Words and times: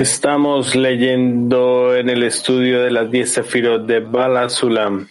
Estamos 0.00 0.74
leyendo 0.74 1.94
en 1.94 2.08
el 2.08 2.22
estudio 2.22 2.80
de 2.80 2.90
las 2.90 3.10
diez 3.10 3.34
sefirot 3.34 3.84
de 3.84 4.00
Bala 4.00 4.48
Sulam, 4.48 5.06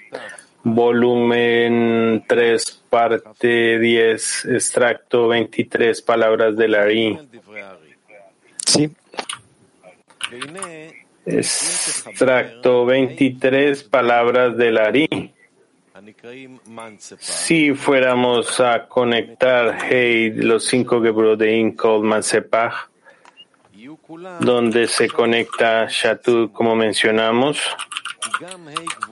volumen 0.64 2.26
3, 2.28 2.84
parte 2.90 3.78
10, 3.78 4.46
extracto 4.46 5.28
23, 5.28 6.02
palabras 6.02 6.58
del 6.58 6.74
Ari. 6.74 7.20
Sí. 8.66 8.90
Extracto 11.28 12.86
23, 12.88 13.84
palabras 13.84 14.58
del 14.58 14.80
Ari. 14.80 15.34
Si 17.20 17.74
fuéramos 17.74 18.60
a 18.60 18.88
conectar 18.88 19.78
Hey, 19.90 20.32
los 20.32 20.66
cinco 20.66 21.02
Gebrot 21.02 21.40
de 21.40 21.58
Inkol 21.58 22.04
Mansepach, 22.04 22.90
donde 24.40 24.88
se 24.88 25.10
conecta 25.10 25.88
Shatud, 25.88 26.52
como 26.52 26.76
mencionamos, 26.76 27.60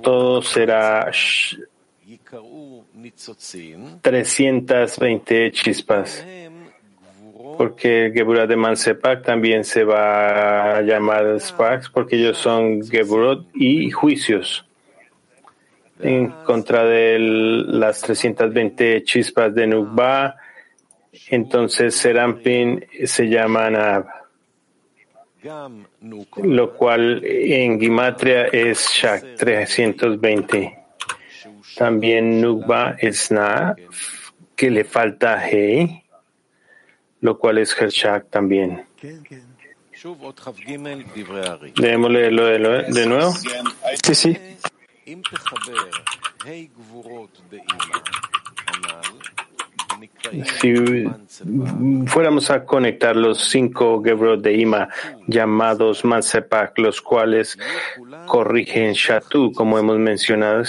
todo 0.01 0.41
será 0.41 1.11
320 4.01 5.51
chispas, 5.51 6.25
porque 7.57 8.05
el 8.05 8.13
Geburot 8.13 8.47
de 8.47 8.55
Mansepak 8.55 9.23
también 9.23 9.63
se 9.63 9.83
va 9.83 10.77
a 10.77 10.81
llamar 10.81 11.39
Spaks, 11.39 11.89
porque 11.89 12.17
ellos 12.17 12.37
son 12.37 12.83
Geburot 12.87 13.47
y 13.53 13.91
juicios 13.91 14.66
en 15.99 16.27
contra 16.43 16.83
de 16.83 17.17
las 17.19 18.01
320 18.01 19.03
chispas 19.03 19.53
de 19.53 19.67
Nukba, 19.67 20.35
entonces 21.29 21.95
Serampin 21.95 22.85
se 23.05 23.27
llama 23.27 23.69
Nab, 23.69 24.05
lo 26.43 26.73
cual 26.73 27.21
en 27.23 27.79
Gimatria 27.79 28.45
es 28.47 28.89
Shak 28.89 29.35
320. 29.37 30.77
También 31.75 32.41
Nukba 32.41 32.95
es 32.99 33.31
Na, 33.31 33.75
que 34.55 34.71
le 34.71 34.83
falta 34.83 35.47
Hei, 35.47 36.03
lo 37.21 37.37
cual 37.37 37.59
es 37.59 37.75
Hershak 37.79 38.29
también. 38.29 38.85
¿Debemos 41.75 42.11
leerlo 42.11 42.45
de 42.45 43.05
nuevo? 43.07 43.31
Sí, 44.03 44.15
sí. 44.15 44.37
Si 50.59 50.73
fuéramos 52.07 52.49
a 52.51 52.65
conectar 52.65 53.15
los 53.15 53.39
cinco 53.49 54.03
Gebrot 54.03 54.41
de 54.41 54.53
Ima 54.53 54.89
llamados 55.27 56.03
Mansepak, 56.03 56.77
los 56.79 57.01
cuales 57.01 57.57
corrigen 58.25 58.93
Shatu, 58.93 59.53
como 59.53 59.79
hemos 59.79 59.97
mencionado, 59.97 60.63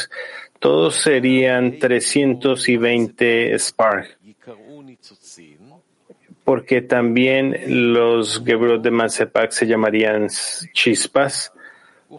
todos 0.61 0.95
serían 0.95 1.79
320 1.79 3.59
Spark. 3.59 4.19
Porque 6.45 6.81
también 6.81 7.93
los 7.93 8.43
Gebrot 8.45 8.83
de 8.83 8.91
Mansepak 8.91 9.51
se 9.51 9.67
llamarían 9.67 10.29
chispas 10.73 11.53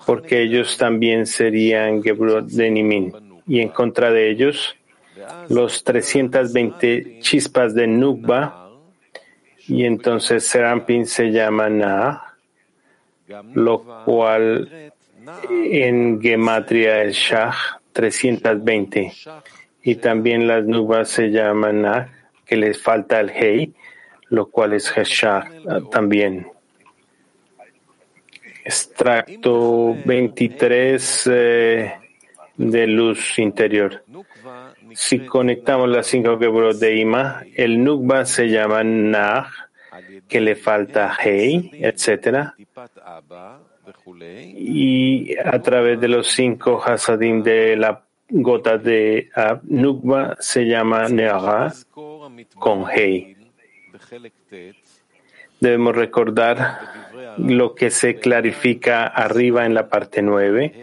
porque 0.05 0.41
ellos 0.41 0.77
también 0.77 1.25
serían 1.25 2.03
Gebrot 2.03 2.47
de 2.47 2.69
Nimin. 2.69 3.13
Y 3.47 3.61
en 3.61 3.69
contra 3.69 4.11
de 4.11 4.29
ellos, 4.29 4.75
los 5.49 5.83
320 5.83 7.19
chispas 7.19 7.73
de 7.73 7.87
Nukba, 7.87 8.69
y 9.67 9.85
entonces 9.85 10.45
Serampin 10.45 11.05
se 11.05 11.31
llama 11.31 11.69
Na, 11.69 12.35
lo 13.53 14.03
cual 14.05 14.91
en 15.51 16.21
Gematria 16.21 17.03
es 17.03 17.15
Shah 17.15 17.53
320. 17.93 19.11
Y 19.83 19.95
también 19.95 20.47
las 20.47 20.65
Nukbas 20.65 21.09
se 21.09 21.29
llaman 21.29 21.81
Na, 21.81 22.13
que 22.45 22.57
les 22.57 22.81
falta 22.81 23.19
el 23.19 23.29
Hei, 23.29 23.73
lo 24.29 24.47
cual 24.47 24.73
es 24.73 24.91
Shah 24.91 25.49
también 25.91 26.47
extracto 28.69 29.97
23 30.05 31.27
eh, 31.31 31.93
de 32.55 32.87
luz 32.87 33.39
interior. 33.39 34.03
Si 34.93 35.19
conectamos 35.25 35.89
las 35.89 36.05
cinco 36.05 36.37
Gebrot 36.37 36.77
de 36.77 36.97
Ima, 36.97 37.43
el 37.55 37.83
Nukba 37.83 38.25
se 38.25 38.47
llama 38.47 38.83
Nah, 38.83 39.47
que 40.27 40.39
le 40.39 40.55
falta 40.55 41.17
Hei, 41.19 41.71
etc. 41.73 42.53
Y 44.55 45.35
a 45.37 45.59
través 45.61 45.99
de 45.99 46.07
los 46.07 46.27
cinco 46.27 46.79
Hasadim 46.83 47.41
de 47.41 47.75
la 47.75 48.03
gota 48.29 48.77
de 48.77 49.29
Ab, 49.33 49.61
Nukba 49.63 50.35
se 50.39 50.65
llama 50.65 51.09
Neara 51.09 51.73
con 52.59 52.85
Hei. 52.87 53.35
Debemos 55.59 55.95
recordar 55.95 57.08
lo 57.37 57.75
que 57.75 57.89
se 57.91 58.15
clarifica 58.15 59.05
arriba 59.05 59.65
en 59.65 59.73
la 59.73 59.89
parte 59.89 60.21
9, 60.21 60.73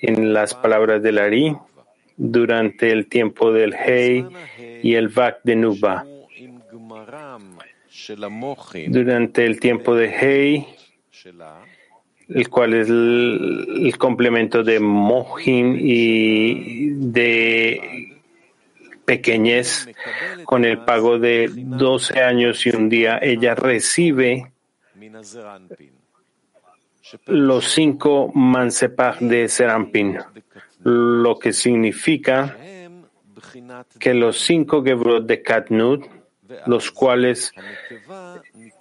en 0.00 0.32
las 0.32 0.54
palabras 0.54 1.02
del 1.02 1.18
Ari, 1.18 1.56
durante 2.16 2.90
el 2.90 3.06
tiempo 3.06 3.52
del 3.52 3.74
Hei 3.74 4.26
y 4.82 4.94
el 4.94 5.08
Vak 5.08 5.40
de 5.42 5.56
Nuba. 5.56 6.06
Durante 8.88 9.46
el 9.46 9.60
tiempo 9.60 9.94
de 9.94 10.08
Hei, 10.08 10.66
el 12.28 12.48
cual 12.48 12.74
es 12.74 12.88
el, 12.88 13.94
complemento 13.98 14.62
de 14.62 14.80
Mohin 14.80 15.76
y 15.80 16.90
de 16.90 18.14
pequeñez, 19.04 19.88
con 20.44 20.64
el 20.64 20.78
pago 20.78 21.18
de 21.18 21.50
12 21.52 22.20
años 22.20 22.66
y 22.66 22.70
un 22.70 22.88
día, 22.88 23.18
ella 23.22 23.54
recibe 23.54 24.53
los 27.26 27.64
cinco 27.66 28.30
Mansepach 28.34 29.18
de 29.20 29.48
Serampin, 29.48 30.18
lo 30.82 31.38
que 31.38 31.52
significa 31.52 32.56
que 33.98 34.14
los 34.14 34.38
cinco 34.40 34.82
Gebrot 34.82 35.26
de 35.26 35.42
Katnut, 35.42 36.06
los 36.66 36.90
cuales 36.90 37.52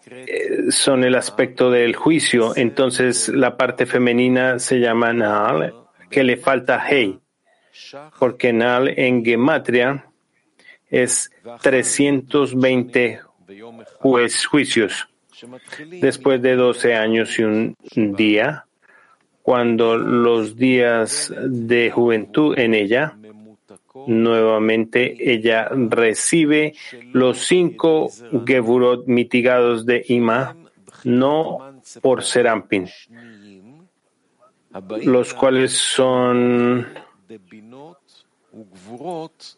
eh, 0.06 0.72
son 0.72 1.04
el 1.04 1.16
aspecto 1.16 1.70
del 1.72 1.96
juicio, 1.96 2.56
entonces 2.56 3.30
la 3.30 3.58
parte 3.58 3.86
femenina 3.86 4.60
se 4.60 4.80
llama 4.80 5.14
Naal, 5.14 5.74
que 6.10 6.24
le 6.24 6.38
falta 6.38 6.84
Hei, 6.88 7.20
porque 8.20 8.54
Naal 8.54 8.94
en 8.98 9.24
Gematria 9.24 10.08
es 10.90 11.32
320 11.62 13.22
juicios 14.00 15.08
después 16.02 16.42
de 16.42 16.56
12 16.56 16.96
años 16.96 17.38
y 17.40 17.44
un 17.44 17.76
día, 18.16 18.66
cuando 19.42 19.98
los 19.98 20.56
días 20.56 21.34
de 21.38 21.92
juventud 21.92 22.58
en 22.58 22.74
ella, 22.74 23.18
nuevamente 24.08 25.16
ella 25.20 25.70
recibe 25.70 26.74
los 27.12 27.40
cinco 27.40 28.10
Geburot 28.46 29.06
mitigados 29.08 29.86
de 29.86 30.04
Ima, 30.08 30.56
no 31.04 31.80
por 32.02 32.24
Serampin, 32.24 32.88
los 35.04 35.34
cuales 35.34 35.74
son 35.74 36.88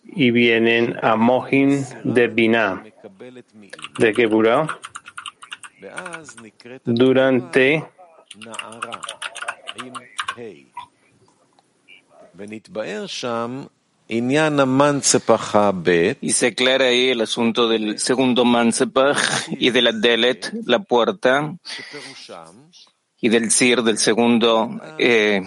y 0.06 0.32
vienen 0.32 0.96
a 1.02 1.16
Mohin 1.16 1.84
de 2.04 2.28
Binah, 2.28 2.84
de 4.00 4.14
Geburah 4.14 4.80
durante 6.86 7.84
y 16.22 16.32
se 16.32 16.48
aclara 16.48 16.86
ahí 16.86 17.10
el 17.10 17.22
asunto 17.22 17.68
del 17.68 17.98
segundo 17.98 18.46
Mansepach 18.46 19.18
y 19.50 19.72
de 19.72 19.82
la 19.82 19.92
Delet, 19.92 20.54
la 20.66 20.80
puerta, 20.80 21.56
y 23.20 23.30
del 23.30 23.50
Sir 23.50 23.82
del 23.82 23.98
segundo, 23.98 24.70
eh, 25.00 25.42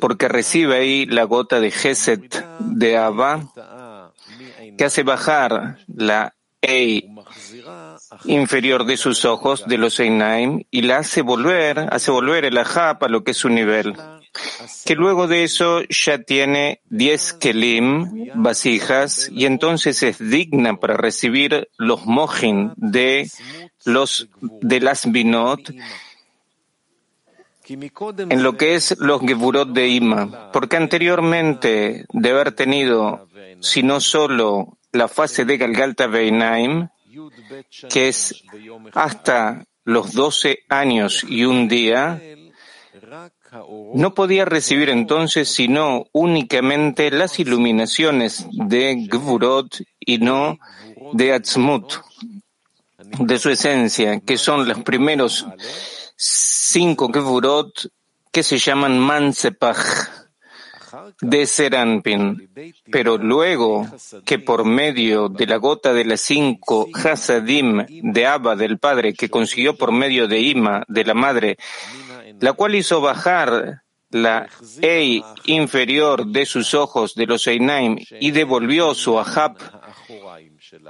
porque 0.00 0.28
recibe 0.28 0.76
ahí 0.76 1.06
la 1.06 1.24
gota 1.24 1.58
de 1.58 1.70
Geset 1.70 2.44
de 2.60 2.96
Abba, 2.96 3.50
que 4.78 4.84
hace 4.84 5.02
bajar 5.02 5.78
la 5.88 6.34
Ei 6.60 7.08
inferior 8.24 8.84
de 8.84 8.96
sus 8.96 9.24
ojos, 9.24 9.64
de 9.66 9.78
los 9.78 10.00
Einaim, 10.00 10.64
y 10.70 10.82
la 10.82 10.98
hace 10.98 11.22
volver, 11.22 11.88
hace 11.90 12.10
volver 12.10 12.44
el 12.44 12.58
Ajap 12.58 13.02
a 13.02 13.08
lo 13.08 13.24
que 13.24 13.32
es 13.32 13.36
su 13.36 13.48
nivel. 13.48 13.96
que 14.86 14.94
luego 14.94 15.26
de 15.28 15.44
eso 15.44 15.82
ya 15.90 16.18
tiene 16.18 16.80
10 16.88 17.34
kelim, 17.34 18.30
vasijas, 18.34 19.28
y 19.30 19.44
entonces 19.44 20.02
es 20.02 20.18
digna 20.18 20.76
para 20.76 20.96
recibir 20.96 21.68
los 21.76 22.06
mojin 22.06 22.72
de 22.76 23.28
los 23.84 24.28
de 24.40 24.80
las 24.80 25.10
binot 25.10 25.72
en 28.28 28.42
lo 28.42 28.56
que 28.56 28.74
es 28.74 28.96
los 28.98 29.20
Geburot 29.20 29.68
de 29.68 29.88
Ima, 29.88 30.50
porque 30.52 30.76
anteriormente 30.76 32.06
de 32.12 32.30
haber 32.30 32.52
tenido, 32.52 33.28
si 33.60 33.82
no 33.82 34.00
solo 34.00 34.78
la 34.92 35.08
fase 35.08 35.44
de 35.44 35.58
Galgalta 35.58 36.06
Beinaim, 36.06 36.88
que 37.90 38.08
es 38.08 38.42
hasta 38.94 39.64
los 39.84 40.12
12 40.12 40.60
años 40.68 41.24
y 41.28 41.44
un 41.44 41.68
día, 41.68 42.20
no 43.94 44.14
podía 44.14 44.44
recibir 44.44 44.88
entonces 44.88 45.48
sino 45.48 46.06
únicamente 46.12 47.10
las 47.10 47.38
iluminaciones 47.38 48.46
de 48.52 49.06
Gvurot 49.10 49.82
y 50.00 50.18
no 50.18 50.58
de 51.12 51.34
Atzmut, 51.34 51.92
de 53.18 53.38
su 53.38 53.50
esencia, 53.50 54.20
que 54.20 54.38
son 54.38 54.66
los 54.66 54.82
primeros 54.82 55.46
cinco 56.16 57.10
Gevurot 57.12 57.90
que 58.30 58.42
se 58.42 58.58
llaman 58.58 58.98
Mansepach 58.98 60.21
de 61.22 61.46
Seranpin, 61.46 62.50
pero 62.90 63.16
luego 63.16 63.86
que 64.24 64.40
por 64.40 64.64
medio 64.64 65.28
de 65.28 65.46
la 65.46 65.56
gota 65.56 65.94
de 65.94 66.04
las 66.04 66.20
cinco 66.20 66.88
Hasadim 66.92 67.86
de 67.88 68.26
Abba 68.26 68.56
del 68.56 68.78
padre 68.78 69.14
que 69.14 69.30
consiguió 69.30 69.76
por 69.76 69.92
medio 69.92 70.26
de 70.26 70.40
Ima 70.40 70.82
de 70.88 71.04
la 71.04 71.14
madre, 71.14 71.56
la 72.40 72.52
cual 72.54 72.74
hizo 72.74 73.00
bajar 73.00 73.82
la 74.10 74.48
Ei 74.82 75.22
inferior 75.46 76.26
de 76.26 76.44
sus 76.44 76.74
ojos 76.74 77.14
de 77.14 77.26
los 77.26 77.46
Einaim 77.46 77.98
y 78.20 78.32
devolvió 78.32 78.92
su 78.92 79.18
Ahab 79.18 79.56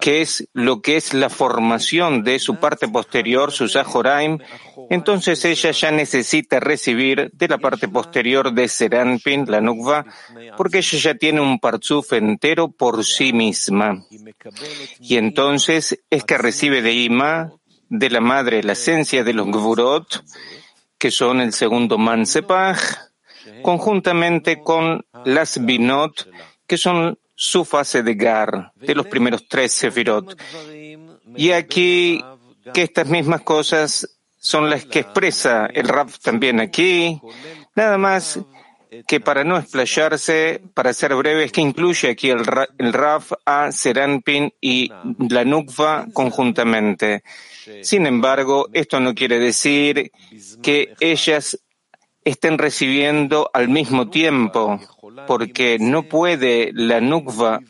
que 0.00 0.20
es 0.20 0.48
lo 0.52 0.80
que 0.80 0.96
es 0.96 1.14
la 1.14 1.28
formación 1.28 2.22
de 2.22 2.38
su 2.38 2.56
parte 2.56 2.88
posterior, 2.88 3.52
su 3.52 3.68
Zahoraim, 3.68 4.38
entonces 4.90 5.44
ella 5.44 5.70
ya 5.70 5.90
necesita 5.90 6.60
recibir 6.60 7.30
de 7.32 7.48
la 7.48 7.58
parte 7.58 7.88
posterior 7.88 8.52
de 8.52 8.68
Seranpin, 8.68 9.44
la 9.48 9.60
Nukva, 9.60 10.04
porque 10.56 10.78
ella 10.78 10.98
ya 10.98 11.14
tiene 11.14 11.40
un 11.40 11.58
Partzuf 11.58 12.12
entero 12.12 12.70
por 12.70 13.04
sí 13.04 13.32
misma. 13.32 14.04
Y 15.00 15.16
entonces 15.16 15.98
es 16.10 16.24
que 16.24 16.38
recibe 16.38 16.82
de 16.82 16.92
Ima, 16.92 17.52
de 17.88 18.10
la 18.10 18.20
madre, 18.20 18.62
la 18.62 18.72
esencia 18.72 19.24
de 19.24 19.34
los 19.34 19.46
Gvurot, 19.46 20.24
que 20.98 21.10
son 21.10 21.40
el 21.40 21.52
segundo 21.52 21.98
Mansepach, 21.98 22.80
conjuntamente 23.62 24.60
con 24.62 25.04
las 25.24 25.64
Binot, 25.64 26.28
que 26.66 26.78
son 26.78 27.18
su 27.44 27.64
fase 27.64 28.04
de 28.04 28.14
Gar, 28.14 28.72
de 28.76 28.94
los 28.94 29.08
primeros 29.08 29.48
tres 29.48 29.72
Sefirot. 29.72 30.40
Y 31.34 31.50
aquí 31.50 32.24
que 32.72 32.82
estas 32.82 33.08
mismas 33.08 33.40
cosas 33.40 34.08
son 34.38 34.70
las 34.70 34.84
que 34.84 35.00
expresa 35.00 35.66
el 35.66 35.88
Raf 35.88 36.20
también 36.20 36.60
aquí, 36.60 37.20
nada 37.74 37.98
más 37.98 38.38
que 39.08 39.18
para 39.18 39.42
no 39.42 39.58
explayarse, 39.58 40.62
para 40.72 40.92
ser 40.92 41.16
breve, 41.16 41.42
es 41.42 41.50
que 41.50 41.62
incluye 41.62 42.10
aquí 42.10 42.30
el, 42.30 42.44
el 42.78 42.92
Raf 42.92 43.32
a 43.44 43.72
Seranpin 43.72 44.52
y 44.60 44.92
la 45.28 45.44
Nukva 45.44 46.06
conjuntamente. 46.12 47.24
Sin 47.82 48.06
embargo, 48.06 48.68
esto 48.72 49.00
no 49.00 49.16
quiere 49.16 49.40
decir 49.40 50.12
que 50.62 50.94
ellas 51.00 51.58
estén 52.24 52.58
recibiendo 52.58 53.50
al 53.52 53.68
mismo 53.68 54.08
tiempo, 54.08 54.80
porque 55.26 55.78
no 55.80 56.04
puede 56.04 56.70
la 56.72 57.00
nukva 57.00 57.60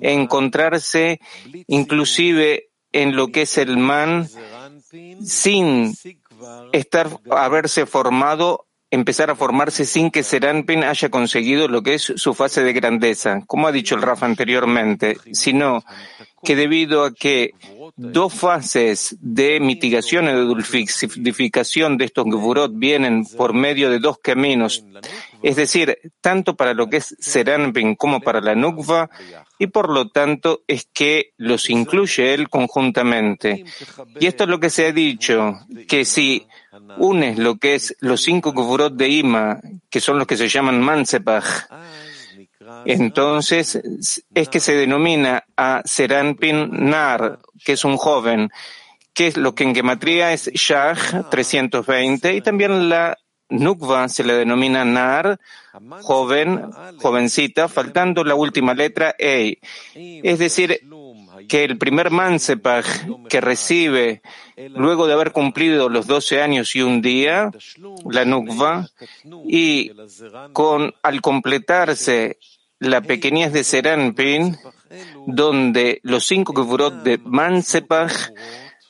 encontrarse 0.00 1.20
inclusive 1.66 2.70
en 2.92 3.14
lo 3.14 3.28
que 3.28 3.42
es 3.42 3.58
el 3.58 3.76
man 3.76 4.28
sin 5.22 5.94
estar, 6.72 7.08
haberse 7.30 7.86
formado, 7.86 8.66
empezar 8.90 9.30
a 9.30 9.34
formarse 9.34 9.84
sin 9.84 10.10
que 10.10 10.22
Seranpin 10.22 10.84
haya 10.84 11.10
conseguido 11.10 11.68
lo 11.68 11.82
que 11.82 11.94
es 11.94 12.12
su 12.16 12.34
fase 12.34 12.62
de 12.62 12.72
grandeza, 12.72 13.42
como 13.46 13.66
ha 13.66 13.72
dicho 13.72 13.94
el 13.94 14.02
Rafa 14.02 14.26
anteriormente, 14.26 15.18
sino 15.32 15.84
que 16.46 16.54
debido 16.54 17.04
a 17.04 17.12
que 17.12 17.54
dos 17.96 18.32
fases 18.32 19.16
de 19.20 19.58
mitigación 19.58 20.26
y 20.26 20.28
de 20.28 20.42
dulcificación 20.42 21.98
de 21.98 22.04
estos 22.04 22.24
gevurot 22.24 22.70
vienen 22.72 23.26
por 23.26 23.52
medio 23.52 23.90
de 23.90 23.98
dos 23.98 24.18
caminos, 24.22 24.84
es 25.42 25.56
decir, 25.56 25.98
tanto 26.20 26.54
para 26.54 26.72
lo 26.72 26.88
que 26.88 26.98
es 26.98 27.16
Seranpin 27.18 27.96
como 27.96 28.20
para 28.20 28.40
la 28.40 28.54
Nukva, 28.54 29.10
y 29.58 29.66
por 29.66 29.90
lo 29.90 30.08
tanto 30.10 30.62
es 30.68 30.88
que 30.92 31.32
los 31.36 31.68
incluye 31.68 32.32
él 32.32 32.48
conjuntamente. 32.48 33.64
Y 34.20 34.26
esto 34.26 34.44
es 34.44 34.50
lo 34.50 34.60
que 34.60 34.70
se 34.70 34.86
ha 34.86 34.92
dicho, 34.92 35.58
que 35.88 36.04
si 36.04 36.46
unes 36.98 37.38
lo 37.38 37.56
que 37.56 37.74
es 37.74 37.96
los 37.98 38.22
cinco 38.22 38.52
gevurot 38.52 38.94
de 38.94 39.08
Ima, 39.08 39.60
que 39.90 40.00
son 40.00 40.18
los 40.18 40.28
que 40.28 40.36
se 40.36 40.48
llaman 40.48 40.80
Mansepach, 40.80 41.66
entonces 42.84 43.80
es 44.34 44.48
que 44.48 44.60
se 44.60 44.74
denomina 44.74 45.44
a 45.56 45.82
Seranpin 45.84 46.68
Nar, 46.90 47.38
que 47.64 47.72
es 47.72 47.84
un 47.84 47.96
joven, 47.96 48.50
que 49.14 49.28
es 49.28 49.36
lo 49.36 49.54
que 49.54 49.64
en 49.64 49.74
gematría 49.74 50.32
es 50.32 50.50
Shah 50.52 51.28
320, 51.30 52.34
y 52.34 52.40
también 52.40 52.88
la 52.88 53.16
Nukva 53.48 54.08
se 54.08 54.24
le 54.24 54.34
denomina 54.34 54.84
Nar, 54.84 55.38
joven, 56.02 56.70
jovencita, 56.98 57.68
faltando 57.68 58.24
la 58.24 58.34
última 58.34 58.74
letra 58.74 59.14
Ei. 59.18 59.58
Es 59.94 60.38
decir, 60.38 60.80
que 61.48 61.64
el 61.64 61.78
primer 61.78 62.10
Mansepach 62.10 62.86
que 63.28 63.40
recibe 63.40 64.22
luego 64.56 65.06
de 65.06 65.12
haber 65.12 65.32
cumplido 65.32 65.88
los 65.88 66.06
12 66.06 66.42
años 66.42 66.74
y 66.74 66.82
un 66.82 67.02
día, 67.02 67.50
la 68.10 68.24
Nukva, 68.24 68.88
y 69.46 69.92
con, 70.52 70.94
al 71.02 71.20
completarse 71.20 72.38
la 72.78 73.00
pequeñez 73.00 73.52
de 73.52 73.64
Seranpin, 73.64 74.56
donde 75.26 76.00
los 76.02 76.26
cinco 76.26 76.54
Gevurot 76.54 77.02
de 77.02 77.18
Mansepach 77.18 78.30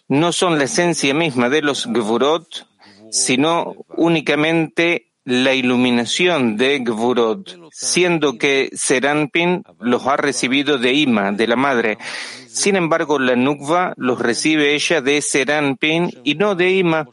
no 0.08 0.32
son 0.32 0.58
la 0.58 0.64
esencia 0.64 1.14
misma 1.14 1.48
de 1.48 1.62
los 1.62 1.84
Gevurot, 1.84 2.66
sino 3.10 3.74
únicamente 3.96 5.12
la 5.26 5.54
iluminación 5.54 6.56
de 6.56 6.78
Gvurot, 6.78 7.72
siendo 7.72 8.38
que 8.38 8.70
Seranpin 8.72 9.64
los 9.80 10.06
ha 10.06 10.16
recibido 10.16 10.78
de 10.78 10.92
Ima, 10.92 11.32
de 11.32 11.48
la 11.48 11.56
madre. 11.56 11.98
Sin 12.46 12.76
embargo, 12.76 13.18
la 13.18 13.34
Nukva 13.34 13.92
los 13.96 14.20
recibe 14.20 14.74
ella 14.74 15.00
de 15.00 15.20
Seranpin 15.20 16.12
y 16.22 16.36
no 16.36 16.54
de 16.54 16.70
Ima, 16.70 17.08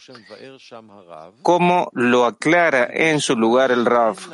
como 1.42 1.90
lo 1.94 2.26
aclara 2.26 2.88
en 2.94 3.20
su 3.20 3.36
lugar 3.36 3.72
el 3.72 3.86
Raf, 3.86 4.28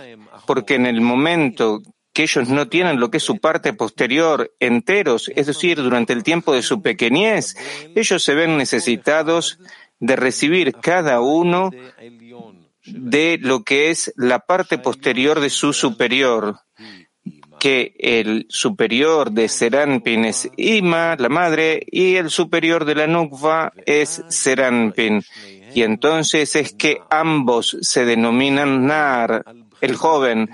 porque 0.45 0.75
en 0.75 0.85
el 0.85 0.99
momento 0.99 1.81
que 2.19 2.23
ellos 2.23 2.49
no 2.49 2.67
tienen 2.67 2.99
lo 2.99 3.09
que 3.09 3.15
es 3.15 3.23
su 3.23 3.37
parte 3.37 3.71
posterior 3.71 4.53
enteros, 4.59 5.31
es 5.37 5.47
decir, 5.47 5.77
durante 5.77 6.11
el 6.11 6.21
tiempo 6.21 6.53
de 6.53 6.61
su 6.61 6.81
pequeñez, 6.81 7.55
ellos 7.95 8.21
se 8.21 8.35
ven 8.35 8.57
necesitados 8.57 9.57
de 10.01 10.17
recibir 10.17 10.73
cada 10.73 11.21
uno 11.21 11.71
de 12.83 13.39
lo 13.41 13.63
que 13.63 13.89
es 13.89 14.13
la 14.17 14.39
parte 14.39 14.77
posterior 14.79 15.39
de 15.39 15.49
su 15.49 15.71
superior, 15.71 16.59
que 17.57 17.95
el 17.97 18.47
superior 18.49 19.31
de 19.31 19.47
Seranpin 19.47 20.25
es 20.25 20.49
Ima, 20.57 21.15
la 21.17 21.29
madre, 21.29 21.81
y 21.89 22.15
el 22.15 22.29
superior 22.29 22.83
de 22.83 22.95
la 22.95 23.07
Nukva 23.07 23.71
es 23.85 24.25
Seranpin. 24.27 25.23
Y 25.73 25.83
entonces 25.83 26.57
es 26.57 26.73
que 26.73 26.99
ambos 27.09 27.77
se 27.79 28.03
denominan 28.03 28.87
Nar, 28.87 29.45
el 29.79 29.95
joven, 29.95 30.49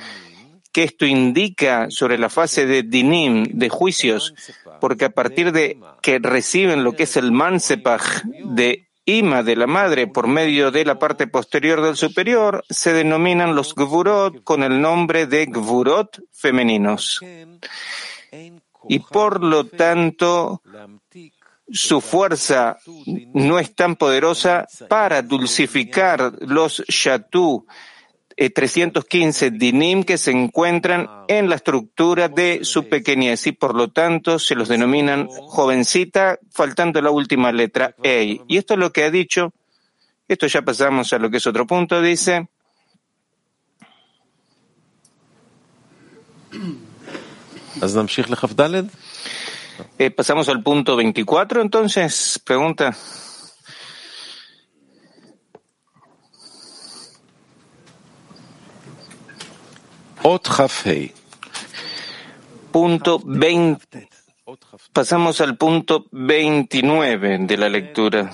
que 0.75 0.83
esto 0.83 1.05
indica 1.05 1.89
sobre 1.89 2.17
la 2.17 2.27
fase 2.27 2.65
de 2.65 2.83
dinim, 2.83 3.45
de 3.45 3.69
juicios, 3.69 4.33
porque 4.81 5.05
a 5.05 5.09
partir 5.09 5.53
de 5.53 5.79
que 6.01 6.19
reciben 6.19 6.83
lo 6.83 6.91
que 6.91 7.03
es 7.03 7.15
el 7.15 7.31
mansepach 7.31 8.23
de 8.43 8.89
Ima 9.05 9.41
de 9.41 9.55
la 9.55 9.67
madre 9.67 10.07
por 10.07 10.27
medio 10.27 10.71
de 10.71 10.83
la 10.83 10.99
parte 10.99 11.27
posterior 11.27 11.81
del 11.81 11.95
superior 11.95 12.65
se 12.69 12.91
denominan 12.91 13.55
los 13.55 13.73
gvurot 13.73 14.43
con 14.43 14.63
el 14.63 14.81
nombre 14.81 15.27
de 15.27 15.45
gvurot 15.45 16.21
femeninos. 16.33 17.21
Y 18.89 18.99
por 18.99 19.41
lo 19.41 19.67
tanto, 19.67 20.61
su 21.71 22.01
fuerza 22.01 22.79
no 23.33 23.59
es 23.59 23.73
tan 23.75 23.95
poderosa 23.95 24.67
para 24.89 25.21
dulcificar 25.21 26.33
los 26.41 26.83
shatu 26.89 27.65
eh, 28.37 28.49
315 28.49 29.51
dinim 29.51 30.03
que 30.03 30.17
se 30.17 30.31
encuentran 30.31 31.09
en 31.29 31.47
la 31.47 31.55
estructura 31.55 32.27
de 32.27 32.65
su 32.65 32.89
pequeñez 32.89 33.47
y 33.47 33.53
por 33.53 33.73
lo 33.75 33.91
tanto 33.91 34.39
se 34.39 34.55
los 34.55 34.67
denominan 34.67 35.27
jovencita, 35.27 36.39
faltando 36.51 37.01
la 37.01 37.11
última 37.11 37.53
letra 37.53 37.95
E. 38.03 38.41
Y 38.45 38.57
esto 38.57 38.73
es 38.73 38.79
lo 38.79 38.91
que 38.91 39.05
ha 39.05 39.09
dicho, 39.09 39.53
esto 40.27 40.47
ya 40.47 40.63
pasamos 40.63 41.13
a 41.13 41.19
lo 41.19 41.29
que 41.29 41.37
es 41.37 41.47
otro 41.47 41.65
punto, 41.65 42.01
dice. 42.01 42.49
Eh, 49.97 50.11
pasamos 50.11 50.49
al 50.49 50.61
punto 50.61 50.97
24 50.97 51.61
entonces, 51.61 52.41
pregunta. 52.43 52.95
Punto 62.71 63.19
20. 63.23 64.09
Pasamos 64.91 65.39
al 65.39 65.55
punto 65.55 66.05
29 66.11 67.45
de 67.45 67.57
la 67.57 67.69
lectura. 67.69 68.31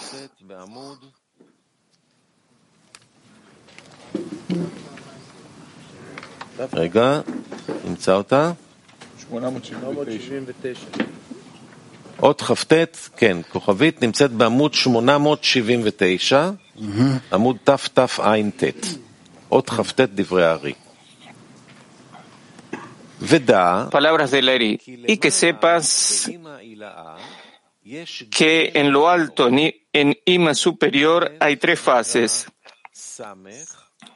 רגע, 6.73 7.21
נמצא 7.85 8.13
אותה? 8.15 8.51
אות 12.23 12.41
כ"ט, 12.41 12.73
כן, 13.17 13.37
כוכבית 13.51 14.01
נמצאת 14.01 14.31
בעמוד 14.31 14.73
879, 14.73 16.49
עמוד 17.33 17.57
תתע"ט, 17.63 17.99
אות 19.51 19.69
כ"ט 19.69 19.99
דברי 19.99 20.45
הארי. 20.45 20.73
Palabras 23.91 24.31
de 24.31 24.41
Leri. 24.41 24.79
Y 24.85 25.17
que 25.17 25.31
sepas 25.31 26.29
que 28.29 28.71
en 28.73 28.91
lo 28.91 29.09
alto, 29.09 29.49
en 29.49 30.17
Ima 30.25 30.53
superior, 30.53 31.33
hay 31.39 31.57
tres 31.57 31.79
fases. 31.79 32.47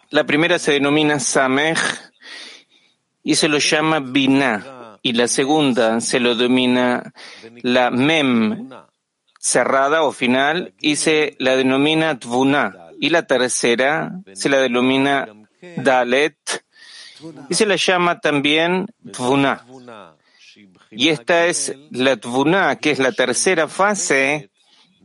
La 0.10 0.24
primera 0.24 0.60
se 0.60 0.74
denomina 0.74 1.20
Samech 1.20 1.80
y 3.24 3.36
se 3.36 3.48
lo 3.48 3.58
llama 3.58 4.00
Binah. 4.00 5.00
Y 5.02 5.14
la 5.14 5.28
segunda 5.28 6.02
se 6.02 6.20
lo 6.20 6.36
denomina 6.36 7.14
la 7.62 7.92
Mem 7.92 8.70
cerrada 9.40 10.02
o 10.02 10.12
final 10.12 10.74
y 10.80 10.96
se 10.96 11.36
la 11.38 11.56
denomina 11.56 12.18
Tvuna. 12.18 12.90
Y 13.00 13.10
la 13.10 13.28
tercera 13.28 14.12
se 14.34 14.50
la 14.50 14.58
denomina 14.58 15.28
Dalet 15.78 16.65
y 17.50 17.54
se 17.54 17.66
la 17.66 17.76
llama 17.76 18.20
también 18.20 18.88
Tvuna. 19.12 19.66
Y 20.92 21.10
esta 21.10 21.46
es 21.46 21.76
la 21.92 22.18
Tvuna, 22.18 22.78
que 22.78 22.92
es 22.92 23.00
la 23.00 23.12
tercera 23.12 23.68
fase, 23.68 24.50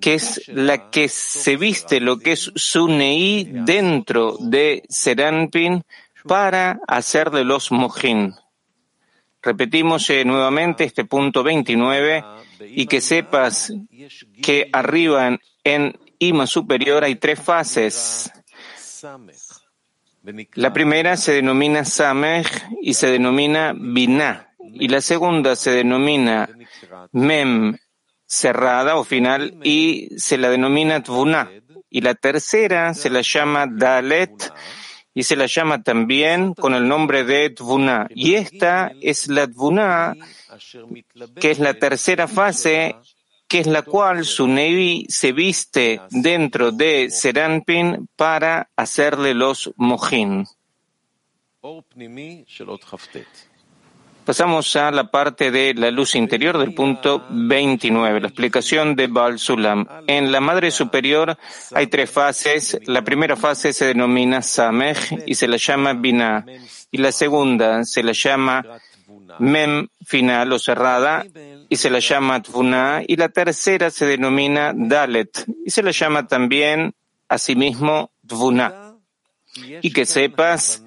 que 0.00 0.14
es 0.14 0.42
la 0.48 0.90
que 0.90 1.08
se 1.08 1.56
viste 1.56 2.00
lo 2.00 2.18
que 2.18 2.32
es 2.32 2.52
Sunei 2.54 3.44
dentro 3.44 4.36
de 4.40 4.82
Seranpin 4.88 5.82
para 6.26 6.80
hacer 6.86 7.30
de 7.30 7.44
los 7.44 7.70
Mojin. 7.70 8.34
Repetimos 9.42 10.08
eh, 10.10 10.24
nuevamente 10.24 10.84
este 10.84 11.04
punto 11.04 11.42
29 11.42 12.24
y 12.66 12.86
que 12.86 13.00
sepas 13.00 13.72
que 14.42 14.68
arriba 14.72 15.38
en 15.64 15.98
Ima 16.18 16.46
superior 16.46 17.02
hay 17.02 17.16
tres 17.16 17.40
fases. 17.40 18.30
La 20.54 20.72
primera 20.72 21.16
se 21.16 21.32
denomina 21.32 21.84
Samech 21.84 22.66
y 22.82 22.94
se 22.94 23.10
denomina 23.10 23.72
Binah, 23.74 24.54
y 24.58 24.88
la 24.88 25.00
segunda 25.00 25.56
se 25.56 25.70
denomina 25.70 26.48
Mem 27.12 27.76
cerrada 28.26 28.96
o 28.96 29.04
final 29.04 29.58
y 29.64 30.08
se 30.18 30.36
la 30.38 30.50
denomina 30.50 31.02
Tvuna, 31.02 31.50
y 31.88 32.02
la 32.02 32.14
tercera 32.14 32.94
se 32.94 33.10
la 33.10 33.22
llama 33.22 33.66
Dalet 33.66 34.52
y 35.12 35.24
se 35.24 35.36
la 35.36 35.46
llama 35.46 35.82
también 35.82 36.54
con 36.54 36.74
el 36.74 36.86
nombre 36.86 37.24
de 37.24 37.50
Tvuna. 37.50 38.06
Y 38.14 38.34
esta 38.34 38.92
es 39.00 39.26
la 39.28 39.48
Tvuna, 39.48 40.14
que 41.40 41.50
es 41.50 41.58
la 41.58 41.74
tercera 41.74 42.28
fase 42.28 42.94
que 43.50 43.58
es 43.58 43.66
la 43.66 43.82
cual 43.82 44.24
su 44.24 44.46
Nevi 44.46 45.06
se 45.08 45.32
viste 45.32 46.00
dentro 46.10 46.70
de 46.70 47.10
Seranpin 47.10 48.08
para 48.14 48.70
hacerle 48.76 49.34
los 49.34 49.72
mojin. 49.76 50.46
Pasamos 54.24 54.76
a 54.76 54.92
la 54.92 55.10
parte 55.10 55.50
de 55.50 55.74
la 55.74 55.90
luz 55.90 56.14
interior 56.14 56.58
del 56.58 56.74
punto 56.74 57.26
29, 57.28 58.20
la 58.20 58.28
explicación 58.28 58.94
de 58.94 59.08
Baal 59.08 59.40
Sulam. 59.40 59.84
En 60.06 60.30
la 60.30 60.40
madre 60.40 60.70
superior 60.70 61.36
hay 61.74 61.88
tres 61.88 62.08
fases. 62.08 62.78
La 62.86 63.02
primera 63.02 63.34
fase 63.34 63.72
se 63.72 63.86
denomina 63.86 64.42
Samech 64.42 65.24
y 65.26 65.34
se 65.34 65.48
la 65.48 65.56
llama 65.56 65.94
Binah. 65.94 66.46
Y 66.92 66.98
la 66.98 67.10
segunda 67.10 67.82
se 67.82 68.04
la 68.04 68.12
llama 68.12 68.64
Mem 69.38 69.88
final 70.04 70.52
o 70.52 70.58
cerrada 70.58 71.24
y 71.68 71.76
se 71.76 71.90
la 71.90 71.98
llama 72.00 72.42
Tvuna, 72.42 73.02
y 73.06 73.16
la 73.16 73.28
tercera 73.28 73.90
se 73.90 74.06
denomina 74.06 74.72
Dalet 74.74 75.46
y 75.64 75.70
se 75.70 75.82
la 75.82 75.92
llama 75.92 76.26
también 76.26 76.94
asimismo 77.28 78.12
Tvuna. 78.26 78.96
Y 79.82 79.92
que 79.92 80.06
sepas 80.06 80.82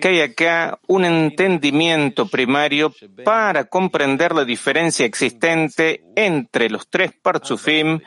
que 0.00 0.08
hay 0.08 0.20
acá 0.20 0.78
un 0.86 1.04
entendimiento 1.04 2.26
primario 2.26 2.92
para 3.24 3.64
comprender 3.64 4.34
la 4.34 4.44
diferencia 4.44 5.06
existente 5.06 6.04
entre 6.14 6.70
los 6.70 6.88
tres 6.88 7.12
Partsufim 7.20 8.00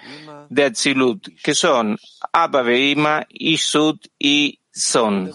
de 0.50 0.66
Atzilut, 0.66 1.28
que 1.44 1.54
son 1.54 1.98
Abba 2.32 2.64
Isud 3.30 4.00
y 4.18 4.60
son. 4.72 5.32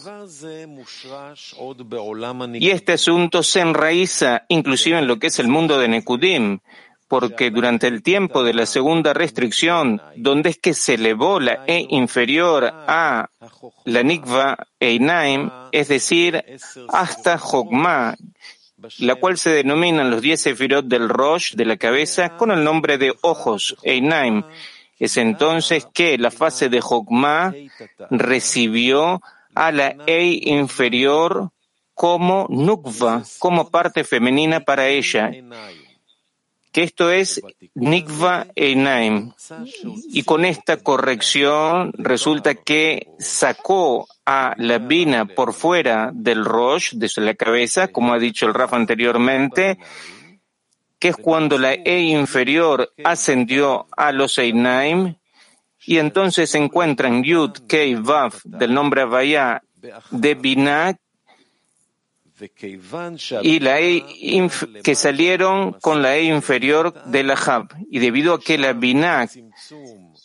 Y 2.55 2.71
este 2.71 2.93
asunto 2.93 3.43
se 3.43 3.61
enraiza 3.61 4.45
inclusive 4.49 4.99
en 4.99 5.07
lo 5.07 5.19
que 5.19 5.29
es 5.29 5.39
el 5.39 5.49
mundo 5.49 5.79
de 5.79 5.89
Nekudim, 5.89 6.61
porque 7.09 7.51
durante 7.51 7.87
el 7.87 8.03
tiempo 8.03 8.43
de 8.43 8.55
la 8.55 8.67
segunda 8.67 9.13
restricción, 9.13 10.01
donde 10.17 10.51
es 10.51 10.59
que 10.59 10.75
se 10.75 10.95
elevó 10.95 11.41
la 11.41 11.65
E 11.67 11.87
inferior 11.91 12.65
a 12.73 13.29
la 13.85 14.03
Nikva 14.03 14.57
Einaim, 14.81 15.51
es 15.73 15.89
decir, 15.89 16.45
hasta 16.89 17.39
Jogma, 17.39 18.17
la 18.99 19.15
cual 19.17 19.39
se 19.39 19.51
denominan 19.51 20.11
los 20.11 20.23
diez 20.23 20.41
sefirot 20.41 20.87
del 20.87 21.09
Rosh 21.09 21.55
de 21.55 21.65
la 21.65 21.77
cabeza 21.77 22.37
con 22.37 22.51
el 22.51 22.65
nombre 22.65 22.99
de 22.99 23.15
ojos, 23.23 23.77
Einaim. 23.83 24.43
Es 24.99 25.17
entonces 25.17 25.87
que 25.93 26.19
la 26.19 26.31
fase 26.31 26.69
de 26.69 26.81
Jogma 26.81 27.55
recibió 28.11 29.21
a 29.55 29.73
la 29.73 29.97
E 30.07 30.41
inferior 30.45 31.51
como 31.95 32.47
Nukva, 32.49 33.23
como 33.39 33.71
parte 33.71 34.05
femenina 34.05 34.61
para 34.61 34.89
ella, 34.89 35.31
que 36.75 36.83
esto 36.83 37.13
es 37.13 37.41
Nikva 37.77 38.49
Einaim. 38.57 39.31
Y 40.09 40.25
con 40.25 40.45
esta 40.45 40.79
corrección 40.79 41.93
resulta 41.97 42.57
que 42.57 43.07
sacó 43.17 44.09
a 44.27 44.55
la 44.59 44.79
Bina 44.79 45.25
por 45.25 45.55
fuera 45.55 46.11
del 46.13 46.45
Rosh, 46.45 46.95
de 46.95 47.09
la 47.19 47.35
cabeza, 47.35 47.89
como 47.89 48.13
ha 48.13 48.19
dicho 48.19 48.47
el 48.47 48.55
Rafa 48.55 48.75
anteriormente, 48.75 49.79
que 50.99 51.09
es 51.11 51.17
cuando 51.17 51.59
la 51.59 51.75
E 51.75 52.01
inferior 52.01 52.93
ascendió 53.05 53.87
a 53.97 54.11
los 54.11 54.37
Einaim, 54.39 55.15
y 55.87 55.99
entonces 55.99 56.51
se 56.51 56.59
encuentran 56.59 57.23
Yud, 57.23 57.53
Kei, 57.69 57.95
Vav 57.95 58.35
del 58.43 58.75
nombre 58.75 59.03
Avaya 59.03 59.63
de 60.11 60.35
Binah 60.35 60.97
y 63.43 63.61
la 63.61 63.81
E 63.81 64.05
que 64.83 64.95
salieron 64.95 65.73
con 65.75 66.03
la 66.03 66.17
E 66.17 66.25
inferior 66.25 66.93
de 67.05 67.23
la 67.23 67.35
Hab. 67.35 67.69
Y 67.91 68.01
debido 68.01 68.35
a 68.35 68.41
que 68.41 68.59
la 68.59 68.73
Binah 68.73 69.29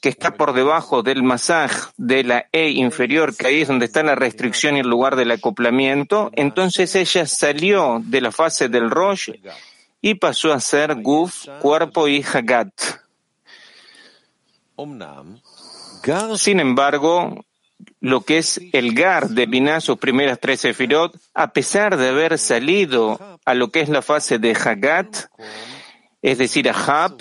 que 0.01 0.09
está 0.09 0.35
por 0.35 0.53
debajo 0.53 1.03
del 1.03 1.23
masaj 1.23 1.91
de 1.97 2.23
la 2.23 2.45
E 2.51 2.69
inferior, 2.69 3.35
que 3.35 3.47
ahí 3.47 3.61
es 3.61 3.67
donde 3.67 3.85
está 3.85 4.01
la 4.01 4.15
restricción 4.15 4.77
y 4.77 4.79
el 4.79 4.87
lugar 4.87 5.15
del 5.15 5.31
acoplamiento, 5.31 6.31
entonces 6.33 6.95
ella 6.95 7.25
salió 7.25 8.01
de 8.03 8.21
la 8.21 8.31
fase 8.31 8.69
del 8.69 8.89
Rosh 8.89 9.31
y 10.01 10.15
pasó 10.15 10.53
a 10.53 10.59
ser 10.59 10.95
Guf, 10.95 11.47
cuerpo 11.61 12.07
y 12.07 12.23
Hagat. 12.23 12.71
Sin 16.37 16.59
embargo, 16.61 17.45
lo 18.01 18.21
que 18.21 18.37
es 18.37 18.61
el 18.71 18.93
Gar 18.93 19.29
de 19.29 19.45
Binah, 19.45 19.81
sus 19.81 19.97
primeras 19.97 20.39
tres 20.39 20.61
sefirot, 20.61 21.15
a 21.33 21.51
pesar 21.51 21.97
de 21.97 22.09
haber 22.09 22.37
salido 22.37 23.39
a 23.45 23.53
lo 23.53 23.71
que 23.71 23.81
es 23.81 23.89
la 23.89 24.01
fase 24.01 24.39
de 24.39 24.51
Hagat, 24.51 25.25
es 26.21 26.37
decir, 26.37 26.69
a 26.69 26.73
Hab, 26.73 27.17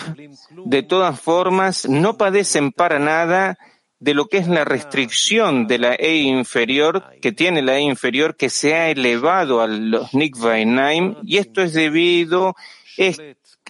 de 0.65 0.83
todas 0.83 1.19
formas 1.19 1.87
no 1.87 2.17
padecen 2.17 2.71
para 2.71 2.99
nada 2.99 3.57
de 3.99 4.13
lo 4.13 4.27
que 4.27 4.37
es 4.37 4.47
la 4.47 4.63
restricción 4.63 5.67
de 5.67 5.79
la 5.79 5.95
E 5.95 6.15
inferior, 6.17 7.03
que 7.21 7.33
tiene 7.33 7.61
la 7.61 7.77
E 7.77 7.81
inferior, 7.81 8.35
que 8.37 8.49
se 8.49 8.75
ha 8.75 8.89
elevado 8.89 9.61
a 9.61 9.67
los 9.67 10.13
Nikvainaim, 10.13 11.17
y 11.23 11.37
esto 11.37 11.61
es 11.61 11.73
debido 11.73 12.55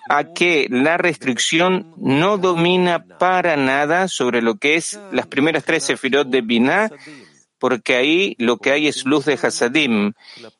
a 0.09 0.33
que 0.33 0.67
la 0.69 0.97
restricción 0.97 1.93
no 1.97 2.37
domina 2.37 3.05
para 3.19 3.55
nada 3.55 4.07
sobre 4.07 4.41
lo 4.41 4.55
que 4.55 4.75
es 4.75 4.99
las 5.11 5.27
primeras 5.27 5.63
tres 5.63 5.83
sefirot 5.83 6.27
de 6.27 6.41
Binah, 6.41 6.89
porque 7.59 7.95
ahí 7.95 8.35
lo 8.39 8.57
que 8.57 8.71
hay 8.71 8.87
es 8.87 9.05
luz 9.05 9.25
de 9.25 9.33
Hasadim, 9.33 10.13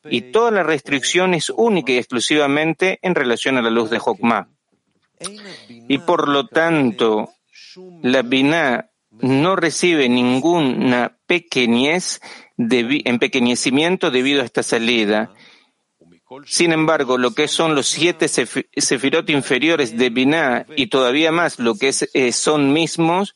y 0.04 0.32
toda 0.32 0.50
la 0.52 0.62
restricción 0.62 1.34
es 1.34 1.50
única 1.50 1.92
y 1.92 1.98
exclusivamente 1.98 3.00
en 3.02 3.14
relación 3.14 3.58
a 3.58 3.62
la 3.62 3.70
luz 3.70 3.90
de 3.90 3.98
Jokmah. 3.98 4.48
Y 5.66 5.98
por 5.98 6.28
lo 6.28 6.46
tanto, 6.46 7.30
la 8.02 8.22
Binah 8.22 8.90
no 9.20 9.56
recibe 9.56 10.08
ninguna 10.08 11.16
pequeñez 11.26 12.20
de, 12.56 13.02
empequeñecimiento 13.04 14.10
debido 14.10 14.42
a 14.42 14.44
esta 14.44 14.62
salida. 14.62 15.32
Sin 16.46 16.72
embargo, 16.72 17.18
lo 17.18 17.32
que 17.32 17.48
son 17.48 17.74
los 17.74 17.88
siete 17.88 18.28
sefirot 18.28 19.28
inferiores 19.30 19.96
de 19.96 20.10
Binah 20.10 20.66
y 20.76 20.86
todavía 20.86 21.32
más 21.32 21.58
lo 21.58 21.74
que 21.74 21.92
eh, 22.14 22.32
son 22.32 22.72
mismos, 22.72 23.34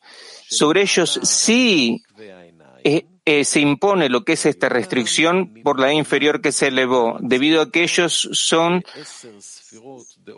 sobre 0.49 0.83
ellos 0.83 1.19
sí 1.23 2.05
eh, 2.85 3.07
eh, 3.25 3.45
se 3.45 3.61
impone 3.61 4.11
lo 4.11 4.25
que 4.25 4.35
es 4.35 4.45
esta 4.45 4.69
restricción 4.69 5.55
por 5.63 5.81
la 5.81 5.93
inferior 5.95 6.43
que 6.43 6.53
se 6.53 6.67
elevó, 6.67 7.17
debido 7.21 7.63
a 7.63 7.71
que 7.71 7.83
ellos 7.83 8.29
son 8.33 8.85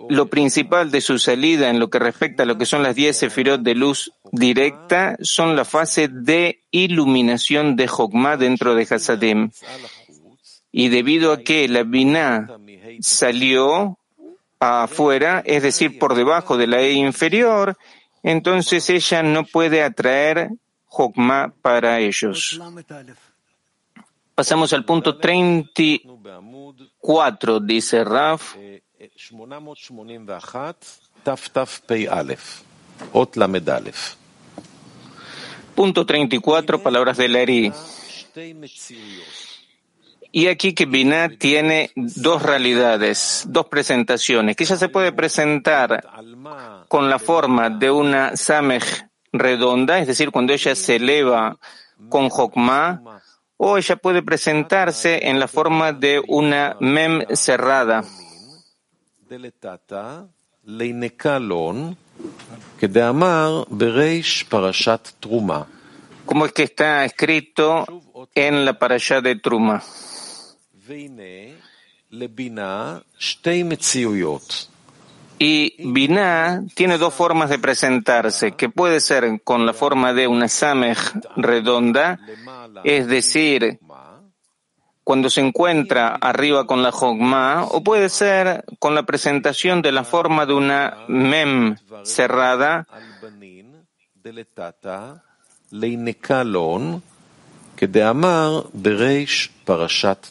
lo 0.09 0.27
principal 0.27 0.93
de 0.93 1.01
su 1.01 1.19
salida 1.19 1.69
en 1.69 1.81
lo 1.81 1.91
que 1.91 1.99
respecta 1.99 2.45
a 2.45 2.47
lo 2.47 2.57
que 2.57 2.65
son 2.65 2.85
las 2.85 2.95
diez 2.95 3.17
sefirot 3.19 3.61
de 3.61 3.75
luz 3.75 4.13
directa, 4.31 5.17
son 5.21 5.57
la 5.57 5.65
fase 5.65 6.09
de 6.09 6.63
iluminación 6.71 7.75
de 7.75 7.89
Jokmah 7.89 8.37
dentro 8.37 8.77
de 8.77 8.87
Hasadim. 8.89 9.51
Y 10.73 10.89
debido 10.89 11.33
a 11.33 11.39
que 11.39 11.69
la 11.69 11.85
Binah 11.85 12.59
salió 13.01 13.99
afuera, 14.59 15.43
es 15.45 15.63
decir, 15.63 15.99
por 15.99 16.15
debajo 16.15 16.57
de 16.57 16.67
la 16.67 16.81
E 16.81 16.93
inferior, 16.93 17.77
entonces 18.23 18.89
ella 18.91 19.23
no 19.23 19.45
puede 19.45 19.83
atraer 19.83 20.51
Jokma 20.87 21.53
para 21.63 22.01
ellos. 22.01 22.61
Pasamos 24.35 24.73
al 24.73 24.85
punto 24.85 25.19
34, 25.19 27.61
dice 27.61 28.03
Raf. 28.05 28.57
Punto 35.75 36.07
34, 36.07 36.83
palabras 36.83 37.19
de 37.19 37.27
Eri. 37.27 37.71
Y 40.37 40.49
aquí 40.49 40.75
que 40.75 40.85
Binah 40.85 41.31
tiene 41.39 41.93
dos 41.97 42.43
realidades, 42.43 43.47
dos 43.49 43.69
presentaciones, 43.69 44.55
que 44.55 44.67
ya 44.67 44.77
se 44.77 44.91
puede 44.91 45.11
presentar 45.11 46.05
con 46.89 47.09
la 47.09 47.19
forma 47.19 47.71
de 47.71 47.91
una 47.91 48.37
Samech 48.37 49.07
redonda, 49.33 49.99
es 49.99 50.07
decir, 50.07 50.31
cuando 50.31 50.53
ella 50.53 50.75
se 50.75 50.97
eleva 50.97 51.57
con 52.11 52.29
Jokma, 52.29 53.23
o 53.57 53.79
ella 53.79 53.97
puede 53.97 54.23
presentarse 54.23 55.27
en 55.27 55.41
la 55.41 55.49
forma 55.49 55.95
de 55.95 56.23
una 56.29 56.77
mem 56.81 57.25
cerrada. 57.33 58.05
Como 66.27 66.45
es 66.45 66.53
que 66.53 66.65
está 66.65 67.07
escrito 67.07 67.87
en 68.35 68.67
la 68.67 68.79
parasha 68.79 69.23
de 69.23 69.37
Truma. 69.37 69.83
Y 75.39 75.75
Binah 75.93 76.63
tiene 76.75 76.97
dos 76.97 77.13
formas 77.13 77.51
de 77.51 77.59
presentarse, 77.59 78.53
que 78.53 78.69
puede 78.69 79.01
ser 79.01 79.41
con 79.45 79.67
la 79.67 79.75
forma 79.75 80.15
de 80.15 80.27
una 80.29 80.49
samej 80.49 80.99
redonda, 81.37 82.19
es 82.85 83.07
decir, 83.07 83.79
cuando 85.05 85.29
se 85.29 85.41
encuentra 85.41 86.17
arriba 86.17 86.67
con 86.67 86.83
la 86.83 86.91
Jogma, 86.91 87.65
o 87.65 87.85
puede 87.85 88.09
ser 88.09 88.65
con 88.79 88.95
la 88.95 89.05
presentación 89.05 89.83
de 89.83 89.93
la 89.93 90.05
forma 90.05 90.47
de 90.47 90.55
una 90.55 91.05
mem 91.09 91.77
cerrada, 92.05 92.87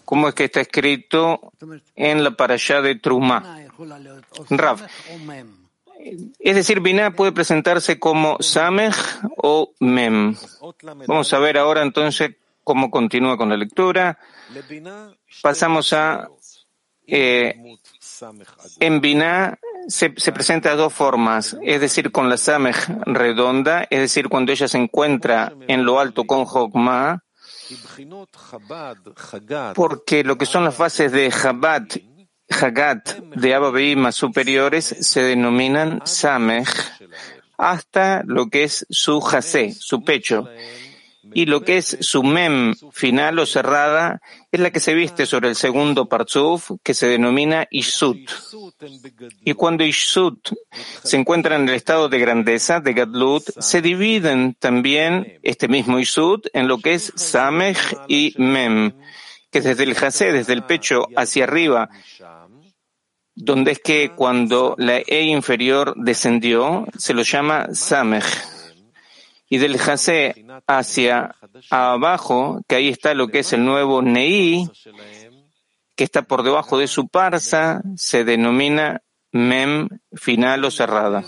como 0.06 0.28
es 0.30 0.34
que 0.34 0.45
está 0.45 0.62
escrito 0.62 1.54
en 1.95 2.24
la 2.24 2.32
parasha 2.32 2.82
de 2.82 2.95
Truma. 2.95 3.60
Rav. 4.50 4.88
Es 6.39 6.56
decir, 6.56 6.80
Binah 6.82 7.12
puede 7.12 7.32
presentarse 7.32 8.00
como 8.00 8.38
Samej 8.39 8.95
o 9.38 9.74
Mem. 9.80 10.36
Vamos 11.08 11.34
a 11.34 11.39
ver 11.39 11.58
ahora 11.58 11.82
entonces 11.82 12.32
cómo 12.63 12.89
continúa 12.89 13.38
con 13.38 13.50
la 13.50 13.58
lectura. 13.58 14.19
Pasamos 15.41 15.93
a 15.93 16.30
eh, 17.08 17.56
en 18.80 19.02
Binah 19.02 19.60
se, 19.88 20.13
se, 20.17 20.32
presenta 20.32 20.71
de 20.71 20.78
dos 20.78 20.93
formas, 20.93 21.56
es 21.62 21.80
decir, 21.80 22.12
con 22.12 22.30
la 22.30 22.38
Samej 22.38 22.76
redonda, 23.06 23.86
es 23.89 24.00
decir, 24.00 24.30
cuando 24.30 24.52
ella 24.52 24.67
se 24.67 24.80
encuentra 24.80 25.54
en 25.67 25.86
lo 25.86 26.00
alto 26.00 26.24
con 26.24 26.45
Jokma, 26.45 27.24
porque 29.73 30.23
lo 30.23 30.38
que 30.38 30.45
son 30.45 30.63
las 30.63 30.75
fases 30.75 31.12
de 31.12 31.30
Chabad 31.32 31.88
Hagat 32.49 33.17
de 33.36 33.54
Abba 33.54 34.12
superiores 34.12 34.86
se 34.86 35.21
denominan 35.21 36.01
Samech 36.06 36.69
hasta 37.58 38.21
lo 38.25 38.47
que 38.49 38.63
es 38.65 38.86
su 38.89 39.21
Jase, 39.21 39.73
su 39.73 40.04
pecho. 40.04 40.47
Y 41.36 41.48
lo 41.48 41.65
que 41.65 41.76
es 41.76 41.98
su 42.00 42.24
mem 42.24 42.74
final 42.93 43.38
o 43.39 43.45
cerrada 43.45 44.21
es 44.54 44.62
la 44.62 44.71
que 44.71 44.80
se 44.80 44.93
viste 44.93 45.26
sobre 45.26 45.50
el 45.50 45.58
segundo 45.58 46.08
parzuf, 46.08 46.71
que 46.82 46.93
se 46.93 47.08
denomina 47.08 47.67
Ishut. 47.69 48.32
Y 49.43 49.52
cuando 49.52 49.84
Ishut 49.84 50.54
se 51.04 51.17
encuentra 51.17 51.58
en 51.58 51.67
el 51.67 51.76
estado 51.76 52.08
de 52.08 52.19
grandeza, 52.19 52.80
de 52.80 52.93
Gadlut, 52.93 53.43
se 53.60 53.82
dividen 53.82 54.56
también 54.58 55.38
este 55.43 55.67
mismo 55.67 56.00
Ishut 56.00 56.48
en 56.54 56.69
lo 56.69 56.78
que 56.78 56.93
es 56.93 57.12
Samech 57.17 57.98
y 58.08 58.34
Mem, 58.38 58.93
que 59.52 59.60
desde 59.60 59.84
el 59.84 59.93
Jase, 59.93 60.32
desde 60.32 60.54
el 60.54 60.63
pecho 60.63 61.06
hacia 61.17 61.43
arriba, 61.43 61.89
donde 63.36 63.71
es 63.71 63.80
que 63.80 64.13
cuando 64.15 64.76
la 64.78 65.00
E 65.00 65.24
inferior 65.24 65.95
descendió, 65.98 66.88
se 66.98 67.13
lo 67.13 67.24
llama 67.24 67.67
Samech. 67.74 68.55
Y 69.56 69.58
del 69.58 69.78
Jase 69.78 70.46
hacia 70.68 71.34
abajo, 71.70 72.60
que 72.68 72.76
ahí 72.76 72.89
está 72.89 73.13
lo 73.13 73.30
que 73.30 73.39
es 73.39 73.54
el 73.54 73.63
nuevo 73.63 74.02
Nei, 74.02 74.70
que 75.96 76.04
está 76.04 76.24
por 76.24 76.44
debajo 76.44 76.78
de 76.78 76.89
su 76.89 77.08
parsa, 77.08 77.82
se 77.96 78.26
denomina 78.26 79.02
Mem 79.32 79.88
final 80.13 80.65
o 80.65 80.72
cerrada. 80.72 81.24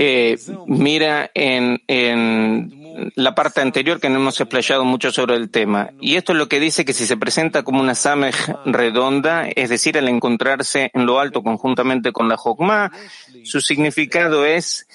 Eh, 0.00 0.38
mira 0.68 1.28
en, 1.34 1.82
en, 1.88 3.10
la 3.16 3.34
parte 3.34 3.60
anterior 3.60 3.98
que 3.98 4.08
no 4.08 4.20
hemos 4.20 4.40
explayado 4.40 4.84
mucho 4.84 5.10
sobre 5.10 5.34
el 5.34 5.50
tema. 5.50 5.90
Y 6.00 6.14
esto 6.14 6.30
es 6.30 6.38
lo 6.38 6.48
que 6.48 6.60
dice 6.60 6.84
que 6.84 6.92
si 6.92 7.04
se 7.04 7.16
presenta 7.16 7.64
como 7.64 7.80
una 7.80 7.96
samej 7.96 8.36
redonda, 8.64 9.48
es 9.48 9.70
decir, 9.70 9.98
al 9.98 10.06
encontrarse 10.06 10.92
en 10.94 11.04
lo 11.04 11.18
alto 11.18 11.42
conjuntamente 11.42 12.12
con 12.12 12.28
la 12.28 12.36
jokma, 12.36 12.92
su 13.42 13.60
significado 13.60 14.46
es 14.46 14.86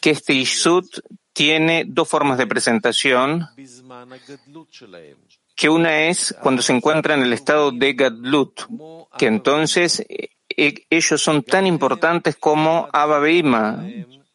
que 0.00 0.10
este 0.10 0.34
ishut 0.34 0.86
tiene 1.32 1.84
dos 1.84 2.08
formas 2.08 2.38
de 2.38 2.46
presentación, 2.46 3.48
que 5.56 5.68
una 5.68 6.02
es 6.04 6.36
cuando 6.40 6.62
se 6.62 6.72
encuentra 6.72 7.14
en 7.14 7.22
el 7.22 7.32
estado 7.32 7.72
de 7.72 7.94
gadlut, 7.94 8.60
que 9.18 9.26
entonces 9.26 10.06
eh, 10.08 10.28
ellos 10.88 11.20
son 11.20 11.42
tan 11.42 11.66
importantes 11.66 12.36
como 12.36 12.88
Abba 12.92 13.18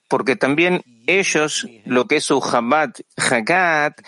porque 0.08 0.36
también 0.36 0.82
ellos, 1.06 1.68
lo 1.86 2.06
que 2.06 2.18
es 2.18 2.26
su 2.26 2.40
Jabat, 2.40 3.00
Hagat, 3.16 4.02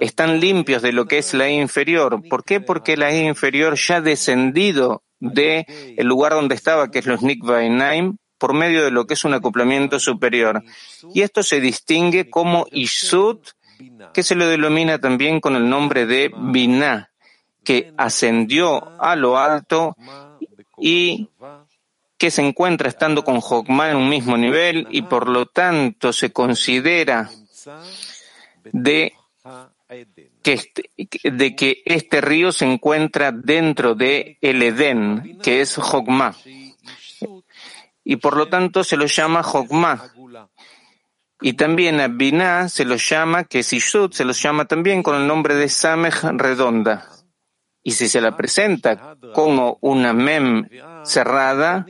están 0.00 0.40
limpios 0.40 0.82
de 0.82 0.92
lo 0.92 1.06
que 1.06 1.18
es 1.18 1.34
la 1.34 1.48
inferior. 1.48 2.22
¿Por 2.28 2.44
qué? 2.44 2.60
Porque 2.60 2.96
la 2.96 3.14
inferior 3.14 3.76
ya 3.76 3.96
ha 3.96 4.00
descendido 4.00 5.02
de 5.20 5.66
el 5.96 6.06
lugar 6.06 6.32
donde 6.32 6.54
estaba, 6.54 6.90
que 6.90 7.00
es 7.00 7.06
los 7.06 7.22
Nikvainaim, 7.22 8.16
por 8.38 8.54
medio 8.54 8.84
de 8.84 8.90
lo 8.90 9.06
que 9.06 9.14
es 9.14 9.24
un 9.24 9.34
acoplamiento 9.34 9.98
superior. 9.98 10.62
Y 11.12 11.22
esto 11.22 11.42
se 11.42 11.60
distingue 11.60 12.30
como 12.30 12.66
Isud, 12.70 13.38
que 14.14 14.22
se 14.22 14.34
lo 14.34 14.46
denomina 14.46 14.98
también 14.98 15.40
con 15.40 15.56
el 15.56 15.68
nombre 15.68 16.06
de 16.06 16.32
Binah, 16.36 17.10
que 17.64 17.92
ascendió 17.96 19.00
a 19.00 19.16
lo 19.16 19.38
alto 19.38 19.96
y 20.80 21.28
que 22.18 22.30
se 22.30 22.42
encuentra 22.42 22.88
estando 22.88 23.24
con 23.24 23.40
Jokma 23.40 23.90
en 23.90 23.96
un 23.96 24.08
mismo 24.08 24.36
nivel 24.36 24.88
y 24.90 25.02
por 25.02 25.28
lo 25.28 25.46
tanto 25.46 26.12
se 26.12 26.32
considera 26.32 27.30
de 28.72 29.14
que 30.42 30.52
este, 30.52 30.90
este 31.84 32.20
río 32.20 32.52
se 32.52 32.66
encuentra 32.66 33.32
dentro 33.32 33.94
de 33.94 34.36
el 34.40 34.62
Edén, 34.62 35.38
que 35.42 35.60
es 35.60 35.76
Jokma. 35.76 36.34
Y 38.04 38.16
por 38.16 38.36
lo 38.36 38.48
tanto 38.48 38.84
se 38.84 38.96
lo 38.96 39.06
llama 39.06 39.42
Jokma. 39.42 40.12
Y 41.40 41.52
también 41.52 42.00
a 42.00 42.08
Binah 42.08 42.68
se 42.68 42.84
lo 42.84 42.96
llama, 42.96 43.44
que 43.44 43.60
es 43.60 43.72
Ishut, 43.72 44.12
se 44.12 44.24
lo 44.24 44.32
llama 44.32 44.64
también 44.64 45.02
con 45.02 45.14
el 45.14 45.26
nombre 45.26 45.54
de 45.54 45.68
Samech 45.68 46.24
redonda. 46.32 47.08
Y 47.82 47.92
si 47.92 48.08
se 48.08 48.20
la 48.20 48.36
presenta 48.36 49.16
como 49.32 49.78
una 49.80 50.12
mem 50.12 50.68
cerrada, 51.04 51.86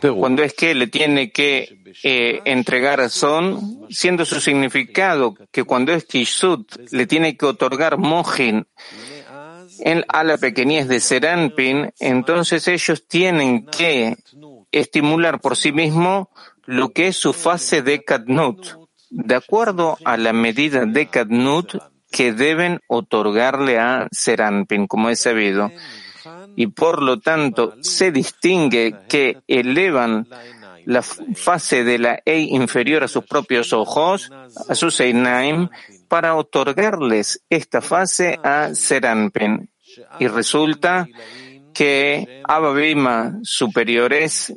cuando 0.00 0.42
es 0.42 0.54
que 0.54 0.74
le 0.74 0.86
tiene 0.86 1.30
que 1.30 1.94
eh, 2.02 2.40
entregar 2.44 3.10
son, 3.10 3.86
siendo 3.90 4.24
su 4.24 4.40
significado 4.40 5.34
que 5.50 5.64
cuando 5.64 5.92
es 5.92 6.04
Kishut 6.04 6.90
le 6.90 7.06
tiene 7.06 7.36
que 7.36 7.46
otorgar 7.46 7.98
Mohin 7.98 8.66
en, 9.80 10.04
a 10.08 10.24
la 10.24 10.38
pequeñez 10.38 10.88
de 10.88 11.00
Seranpin, 11.00 11.92
entonces 11.98 12.66
ellos 12.68 13.06
tienen 13.06 13.66
que 13.66 14.16
estimular 14.72 15.40
por 15.40 15.56
sí 15.56 15.72
mismos 15.72 16.28
lo 16.64 16.90
que 16.90 17.08
es 17.08 17.16
su 17.16 17.32
fase 17.32 17.82
de 17.82 18.04
Kadnut, 18.04 18.66
de 19.10 19.34
acuerdo 19.34 19.98
a 20.04 20.16
la 20.16 20.32
medida 20.32 20.86
de 20.86 21.06
Kadnut 21.08 21.74
que 22.10 22.32
deben 22.32 22.80
otorgarle 22.88 23.78
a 23.78 24.08
Seranpin, 24.10 24.86
como 24.86 25.10
es 25.10 25.20
sabido 25.20 25.70
y 26.56 26.66
por 26.68 27.02
lo 27.02 27.20
tanto 27.20 27.74
se 27.80 28.12
distingue 28.12 28.94
que 29.08 29.38
elevan 29.46 30.26
la 30.86 31.02
fase 31.02 31.84
de 31.84 31.98
la 31.98 32.20
E 32.24 32.40
inferior 32.40 33.04
a 33.04 33.08
sus 33.08 33.24
propios 33.24 33.72
ojos, 33.72 34.30
a 34.68 34.74
sus 34.74 35.00
Einaim, 35.00 35.68
para 36.08 36.34
otorgarles 36.34 37.42
esta 37.48 37.80
fase 37.80 38.38
a 38.42 38.74
Seranpen. 38.74 39.70
Y 40.18 40.26
resulta 40.28 41.06
que 41.74 42.42
Abba 42.44 43.32
superiores, 43.42 44.52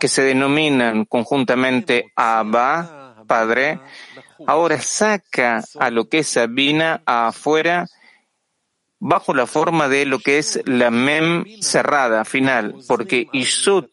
que 0.00 0.08
se 0.08 0.22
denominan 0.22 1.04
conjuntamente 1.04 2.06
Abba, 2.16 3.24
Padre, 3.26 3.80
ahora 4.46 4.80
saca 4.80 5.62
a 5.78 5.90
lo 5.90 6.08
que 6.08 6.18
es 6.20 6.28
Sabina 6.28 7.02
afuera 7.06 7.86
bajo 8.98 9.34
la 9.34 9.46
forma 9.46 9.88
de 9.88 10.04
lo 10.04 10.18
que 10.18 10.38
es 10.38 10.60
la 10.66 10.90
mem 10.90 11.44
cerrada 11.60 12.24
final, 12.24 12.76
porque 12.86 13.28
Isut, 13.32 13.90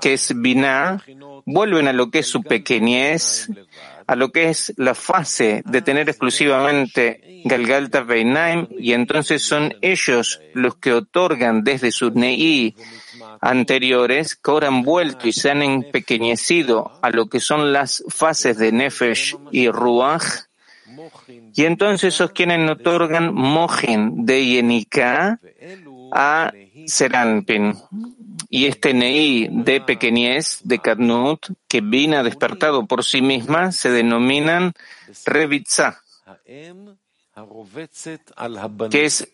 que 0.00 0.14
es 0.14 0.32
Binah, 0.36 1.02
vuelven 1.46 1.88
a 1.88 1.92
lo 1.92 2.10
que 2.10 2.20
es 2.20 2.26
su 2.26 2.42
pequeñez, 2.42 3.48
a 4.12 4.14
lo 4.14 4.30
que 4.30 4.50
es 4.50 4.74
la 4.76 4.94
fase 4.94 5.62
de 5.64 5.80
tener 5.80 6.10
exclusivamente 6.10 7.40
Galgalta 7.46 8.02
Beinaim, 8.02 8.68
y 8.78 8.92
entonces 8.92 9.42
son 9.42 9.74
ellos 9.80 10.38
los 10.52 10.76
que 10.76 10.92
otorgan 10.92 11.64
desde 11.64 11.90
sus 11.92 12.12
Nei 12.12 12.76
anteriores, 13.40 14.36
que 14.36 14.50
ahora 14.50 14.68
han 14.68 14.82
vuelto 14.82 15.26
y 15.28 15.32
se 15.32 15.50
han 15.50 15.62
empequeñecido 15.62 16.92
a 17.00 17.08
lo 17.08 17.24
que 17.30 17.40
son 17.40 17.72
las 17.72 18.04
fases 18.06 18.58
de 18.58 18.70
Nefesh 18.70 19.34
y 19.50 19.70
Ruach, 19.70 20.44
y 21.54 21.64
entonces 21.64 22.12
esos 22.12 22.32
quienes 22.32 22.70
otorgan 22.70 23.32
mojen 23.32 24.26
de 24.26 24.44
Yenika 24.44 25.40
a 26.12 26.52
Seranpin. 26.86 27.78
Y 28.54 28.66
este 28.66 28.92
Nei 28.92 29.48
de 29.50 29.80
pequeñez, 29.80 30.60
de 30.62 30.78
Kadnut, 30.78 31.46
que 31.66 31.80
vino 31.80 32.22
despertado 32.22 32.86
por 32.86 33.02
sí 33.02 33.22
misma, 33.22 33.72
se 33.72 33.90
denominan 33.90 34.74
Revitza, 35.24 36.02
que 38.90 39.04
es 39.06 39.26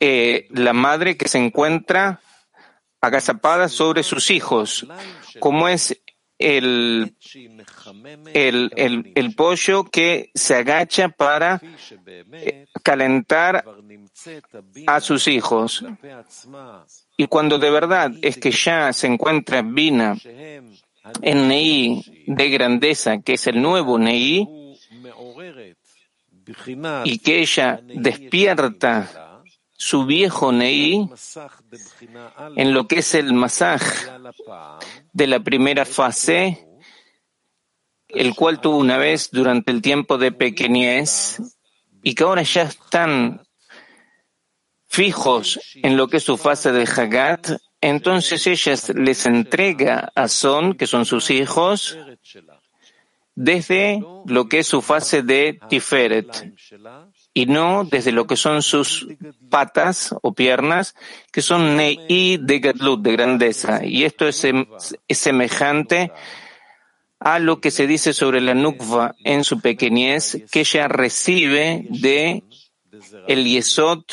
eh, 0.00 0.46
la 0.48 0.72
madre 0.72 1.18
que 1.18 1.28
se 1.28 1.36
encuentra 1.36 2.22
agazapada 3.02 3.68
sobre 3.68 4.02
sus 4.02 4.30
hijos, 4.30 4.86
como 5.40 5.68
es 5.68 6.00
el, 6.38 7.14
el, 8.32 8.72
el, 8.76 9.12
el, 9.14 9.34
pollo 9.34 9.84
que 9.84 10.30
se 10.34 10.54
agacha 10.54 11.10
para 11.10 11.60
eh, 12.32 12.66
calentar 12.82 13.62
a 14.86 15.00
sus 15.00 15.28
hijos. 15.28 15.84
Y 17.16 17.26
cuando 17.26 17.58
de 17.58 17.70
verdad 17.70 18.12
es 18.22 18.38
que 18.38 18.50
ya 18.50 18.92
se 18.92 19.06
encuentra 19.06 19.62
Bina 19.62 20.16
en 21.22 21.48
Nei 21.48 22.02
de 22.26 22.48
grandeza, 22.48 23.20
que 23.20 23.34
es 23.34 23.46
el 23.46 23.60
nuevo 23.60 23.98
Nei, 23.98 24.48
y 27.04 27.18
que 27.18 27.40
ella 27.40 27.80
despierta 27.82 29.42
su 29.76 30.06
viejo 30.06 30.50
Nei 30.50 31.08
en 32.56 32.74
lo 32.74 32.88
que 32.88 32.98
es 32.98 33.14
el 33.14 33.32
masaj 33.32 33.82
de 35.12 35.26
la 35.26 35.40
primera 35.40 35.84
fase, 35.84 36.66
el 38.08 38.34
cual 38.34 38.60
tuvo 38.60 38.78
una 38.78 38.98
vez 38.98 39.30
durante 39.30 39.70
el 39.70 39.82
tiempo 39.82 40.18
de 40.18 40.32
pequeñez 40.32 41.40
y 42.02 42.14
que 42.14 42.24
ahora 42.24 42.42
ya 42.42 42.62
están 42.62 43.42
fijos 44.94 45.58
en 45.74 45.96
lo 45.96 46.06
que 46.06 46.18
es 46.18 46.22
su 46.22 46.36
fase 46.36 46.70
de 46.70 46.84
Hagat, 46.84 47.50
entonces 47.80 48.46
ella 48.46 48.74
les 48.94 49.26
entrega 49.26 50.12
a 50.14 50.28
Son, 50.28 50.74
que 50.74 50.86
son 50.86 51.04
sus 51.04 51.30
hijos, 51.30 51.98
desde 53.34 54.00
lo 54.26 54.48
que 54.48 54.60
es 54.60 54.68
su 54.68 54.80
fase 54.80 55.22
de 55.22 55.58
Tiferet 55.68 56.54
y 57.34 57.46
no 57.46 57.82
desde 57.84 58.12
lo 58.12 58.28
que 58.28 58.36
son 58.36 58.62
sus 58.62 59.08
patas 59.50 60.14
o 60.22 60.32
piernas, 60.32 60.94
que 61.32 61.42
son 61.42 61.76
Nei 61.76 62.38
de 62.40 62.60
Gadlut, 62.60 63.02
de 63.02 63.12
grandeza. 63.12 63.84
Y 63.84 64.04
esto 64.04 64.28
es, 64.28 64.46
semejante 65.08 66.12
a 67.18 67.40
lo 67.40 67.60
que 67.60 67.72
se 67.72 67.88
dice 67.88 68.12
sobre 68.12 68.40
la 68.40 68.54
Nukva 68.54 69.16
en 69.24 69.42
su 69.42 69.60
pequeñez, 69.60 70.44
que 70.52 70.60
ella 70.60 70.86
recibe 70.86 71.86
de 71.90 72.44
el 73.26 73.44
Yesod 73.44 74.04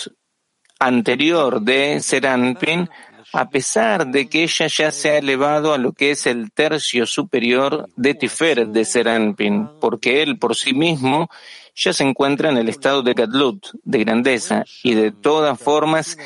anterior 0.82 1.62
de 1.62 2.00
Seranpin, 2.00 2.90
a 3.34 3.50
pesar 3.50 4.08
de 4.08 4.28
que 4.28 4.44
ella 4.44 4.68
ya 4.68 4.92
se 4.92 5.12
ha 5.12 5.18
elevado 5.18 5.74
a 5.74 5.78
lo 5.78 5.94
que 5.94 6.12
es 6.12 6.26
el 6.26 6.52
tercio 6.52 7.06
superior 7.06 7.88
de 7.96 8.16
Tiferet 8.16 8.70
de 8.70 8.84
Seranpin, 8.84 9.70
porque 9.80 10.24
él 10.24 10.38
por 10.38 10.56
sí 10.56 10.74
mismo 10.74 11.30
ya 11.76 11.94
se 11.94 12.04
encuentra 12.04 12.50
en 12.50 12.58
el 12.58 12.68
estado 12.68 13.04
de 13.04 13.14
Gadlut, 13.14 13.68
de 13.84 14.00
grandeza, 14.00 14.66
y 14.84 14.96
de 14.96 15.12
todas 15.12 15.58
formas 15.60 16.18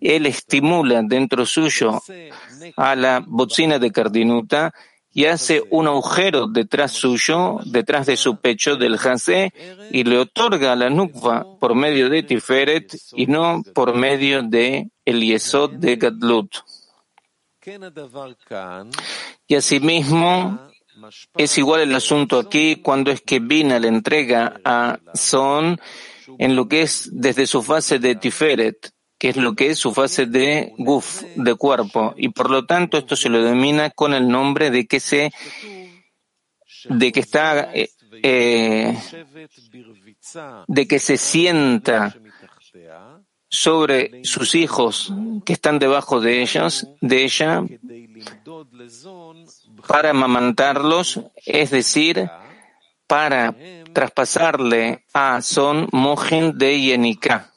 él 0.00 0.26
estimula 0.26 1.02
dentro 1.02 1.46
suyo 1.46 2.02
a 2.76 2.96
la 2.96 3.22
bocina 3.24 3.78
de 3.78 3.92
Cardinuta 3.92 4.72
y 5.18 5.26
hace 5.26 5.64
un 5.70 5.88
agujero 5.88 6.46
detrás 6.46 6.92
suyo, 6.92 7.58
detrás 7.64 8.06
de 8.06 8.16
su 8.16 8.36
pecho 8.36 8.76
del 8.76 8.98
Jase, 8.98 9.52
y 9.90 10.04
le 10.04 10.16
otorga 10.16 10.76
la 10.76 10.90
Nukva 10.90 11.44
por 11.58 11.74
medio 11.74 12.08
de 12.08 12.22
Tiferet 12.22 12.96
y 13.16 13.26
no 13.26 13.64
por 13.74 13.96
medio 13.96 14.44
de 14.44 14.92
el 15.04 15.20
Yesod 15.20 15.72
de 15.72 15.96
Gadlut. 15.96 16.54
Y 19.48 19.54
asimismo, 19.56 20.70
es 21.36 21.58
igual 21.58 21.80
el 21.80 21.96
asunto 21.96 22.38
aquí 22.38 22.76
cuando 22.76 23.10
es 23.10 23.20
que 23.20 23.40
Bina 23.40 23.80
le 23.80 23.88
entrega 23.88 24.60
a 24.64 25.00
Son 25.14 25.80
en 26.38 26.54
lo 26.54 26.68
que 26.68 26.82
es 26.82 27.10
desde 27.12 27.48
su 27.48 27.64
fase 27.64 27.98
de 27.98 28.14
Tiferet, 28.14 28.92
que 29.18 29.30
es 29.30 29.36
lo 29.36 29.54
que 29.54 29.70
es 29.70 29.78
su 29.78 29.92
fase 29.92 30.26
de 30.26 30.72
Guf, 30.78 31.22
de 31.34 31.54
cuerpo, 31.56 32.14
y 32.16 32.28
por 32.28 32.50
lo 32.50 32.66
tanto 32.66 32.98
esto 32.98 33.16
se 33.16 33.28
lo 33.28 33.42
denomina 33.42 33.90
con 33.90 34.14
el 34.14 34.28
nombre 34.28 34.70
de 34.70 34.86
que 34.86 35.00
se, 35.00 35.32
de 36.88 37.12
que 37.12 37.20
está, 37.20 37.72
eh, 37.74 37.90
eh, 38.22 38.96
de 40.68 40.88
que 40.88 40.98
se 40.98 41.16
sienta 41.16 42.14
sobre 43.50 44.24
sus 44.24 44.54
hijos 44.54 45.12
que 45.44 45.54
están 45.54 45.78
debajo 45.78 46.20
de 46.20 46.42
ellos, 46.42 46.86
de 47.00 47.24
ella, 47.24 47.64
para 49.86 50.10
amamantarlos, 50.10 51.20
es 51.46 51.70
decir, 51.70 52.30
para 53.06 53.56
traspasarle 53.92 55.04
a 55.14 55.40
Son 55.40 55.88
Mojen 55.92 56.58
de 56.58 56.80
Yenika, 56.80 57.47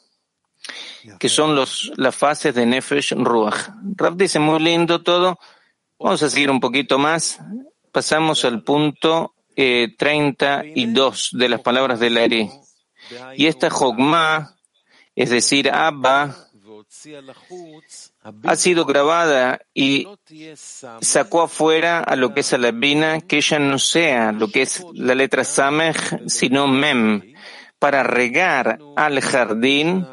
que 1.19 1.29
son 1.29 1.55
los, 1.55 1.91
las 1.95 2.15
fases 2.15 2.53
de 2.55 2.65
Nefesh 2.65 3.13
Ruach. 3.13 3.69
Rab 3.95 4.15
dice 4.15 4.39
muy 4.39 4.59
lindo 4.59 5.01
todo. 5.01 5.39
Vamos 5.99 6.23
a 6.23 6.29
seguir 6.29 6.49
un 6.49 6.59
poquito 6.59 6.97
más. 6.97 7.39
Pasamos 7.91 8.45
al 8.45 8.63
punto 8.63 9.33
eh, 9.55 9.93
32 9.97 11.29
de 11.33 11.49
las 11.49 11.61
palabras 11.61 11.99
de 11.99 12.09
la 12.09 12.25
Y 12.25 13.45
esta 13.45 13.69
Jogma, 13.69 14.55
es 15.15 15.29
decir, 15.29 15.69
Abba, 15.69 16.35
ha 18.43 18.55
sido 18.55 18.85
grabada 18.85 19.61
y 19.73 20.07
sacó 21.01 21.43
afuera 21.43 21.99
a 21.99 22.15
lo 22.15 22.33
que 22.33 22.41
es 22.41 22.51
la 22.53 22.71
Bina, 22.71 23.21
que 23.21 23.37
ella 23.37 23.59
no 23.59 23.79
sea 23.79 24.31
lo 24.31 24.47
que 24.49 24.63
es 24.63 24.83
la 24.93 25.15
letra 25.15 25.43
Samech, 25.43 26.27
sino 26.27 26.67
Mem, 26.67 27.33
para 27.79 28.03
regar 28.03 28.79
al 28.95 29.21
jardín 29.21 30.05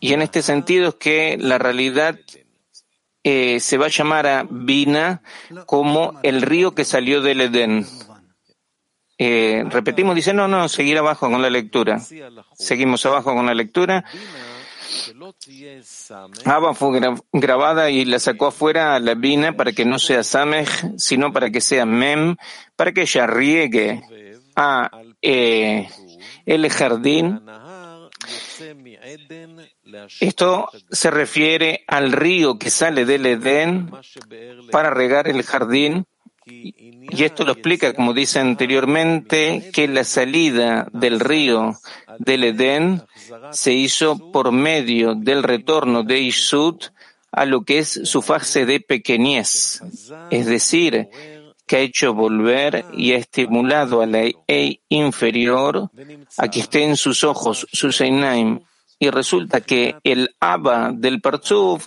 Y 0.00 0.14
en 0.14 0.22
este 0.22 0.42
sentido 0.42 0.88
es 0.88 0.94
que 0.94 1.36
la 1.38 1.58
realidad 1.58 2.18
eh, 3.22 3.60
se 3.60 3.76
va 3.76 3.86
a 3.86 3.90
llamar 3.90 4.26
a 4.26 4.46
Bina 4.48 5.20
como 5.66 6.18
el 6.22 6.40
río 6.40 6.74
que 6.74 6.84
salió 6.84 7.20
del 7.20 7.42
Edén. 7.42 7.86
Eh, 9.18 9.64
repetimos, 9.68 10.14
dice, 10.14 10.32
no, 10.32 10.48
no, 10.48 10.66
seguir 10.70 10.96
abajo 10.96 11.30
con 11.30 11.42
la 11.42 11.50
lectura. 11.50 12.00
Seguimos 12.54 13.04
abajo 13.04 13.34
con 13.34 13.44
la 13.44 13.54
lectura. 13.54 14.06
Abba 16.44 16.74
fue 16.74 17.00
grabada 17.32 17.90
y 17.90 18.04
la 18.04 18.18
sacó 18.18 18.46
afuera 18.48 18.94
a 18.94 19.00
la 19.00 19.14
vina 19.14 19.56
para 19.56 19.72
que 19.72 19.84
no 19.84 19.98
sea 19.98 20.22
Samej, 20.22 20.98
sino 20.98 21.32
para 21.32 21.50
que 21.50 21.60
sea 21.60 21.86
Mem, 21.86 22.36
para 22.76 22.92
que 22.92 23.02
ella 23.02 23.26
riegue 23.26 24.02
a 24.56 24.90
el 25.22 26.70
jardín. 26.70 27.40
Esto 30.20 30.68
se 30.90 31.10
refiere 31.10 31.84
al 31.86 32.12
río 32.12 32.58
que 32.58 32.70
sale 32.70 33.04
del 33.04 33.26
Edén 33.26 33.90
para 34.70 34.90
regar 34.90 35.28
el 35.28 35.42
jardín 35.42 36.06
y 36.46 37.24
esto 37.24 37.44
lo 37.44 37.52
explica, 37.52 37.92
como 37.92 38.14
dice 38.14 38.40
anteriormente, 38.40 39.70
que 39.72 39.86
la 39.88 40.04
salida 40.04 40.88
del 40.92 41.20
río 41.20 41.74
del 42.18 42.44
Edén 42.44 43.02
se 43.52 43.72
hizo 43.72 44.32
por 44.32 44.50
medio 44.50 45.14
del 45.14 45.42
retorno 45.42 46.02
de 46.02 46.20
Isud 46.20 46.76
a 47.32 47.44
lo 47.44 47.62
que 47.62 47.78
es 47.78 48.00
su 48.04 48.22
fase 48.22 48.66
de 48.66 48.80
pequeñez. 48.80 49.82
Es 50.30 50.46
decir, 50.46 51.08
que 51.66 51.76
ha 51.76 51.80
hecho 51.80 52.14
volver 52.14 52.84
y 52.92 53.12
ha 53.12 53.16
estimulado 53.16 54.02
a 54.02 54.06
la 54.06 54.22
E 54.48 54.80
inferior 54.88 55.90
a 56.36 56.48
que 56.48 56.60
esté 56.60 56.84
en 56.84 56.96
sus 56.96 57.22
ojos, 57.22 57.66
su 57.70 57.92
Seinaim. 57.92 58.60
Y 58.98 59.08
resulta 59.08 59.60
que 59.60 59.96
el 60.04 60.34
Abba 60.40 60.90
del 60.92 61.20
Parzuf 61.20 61.86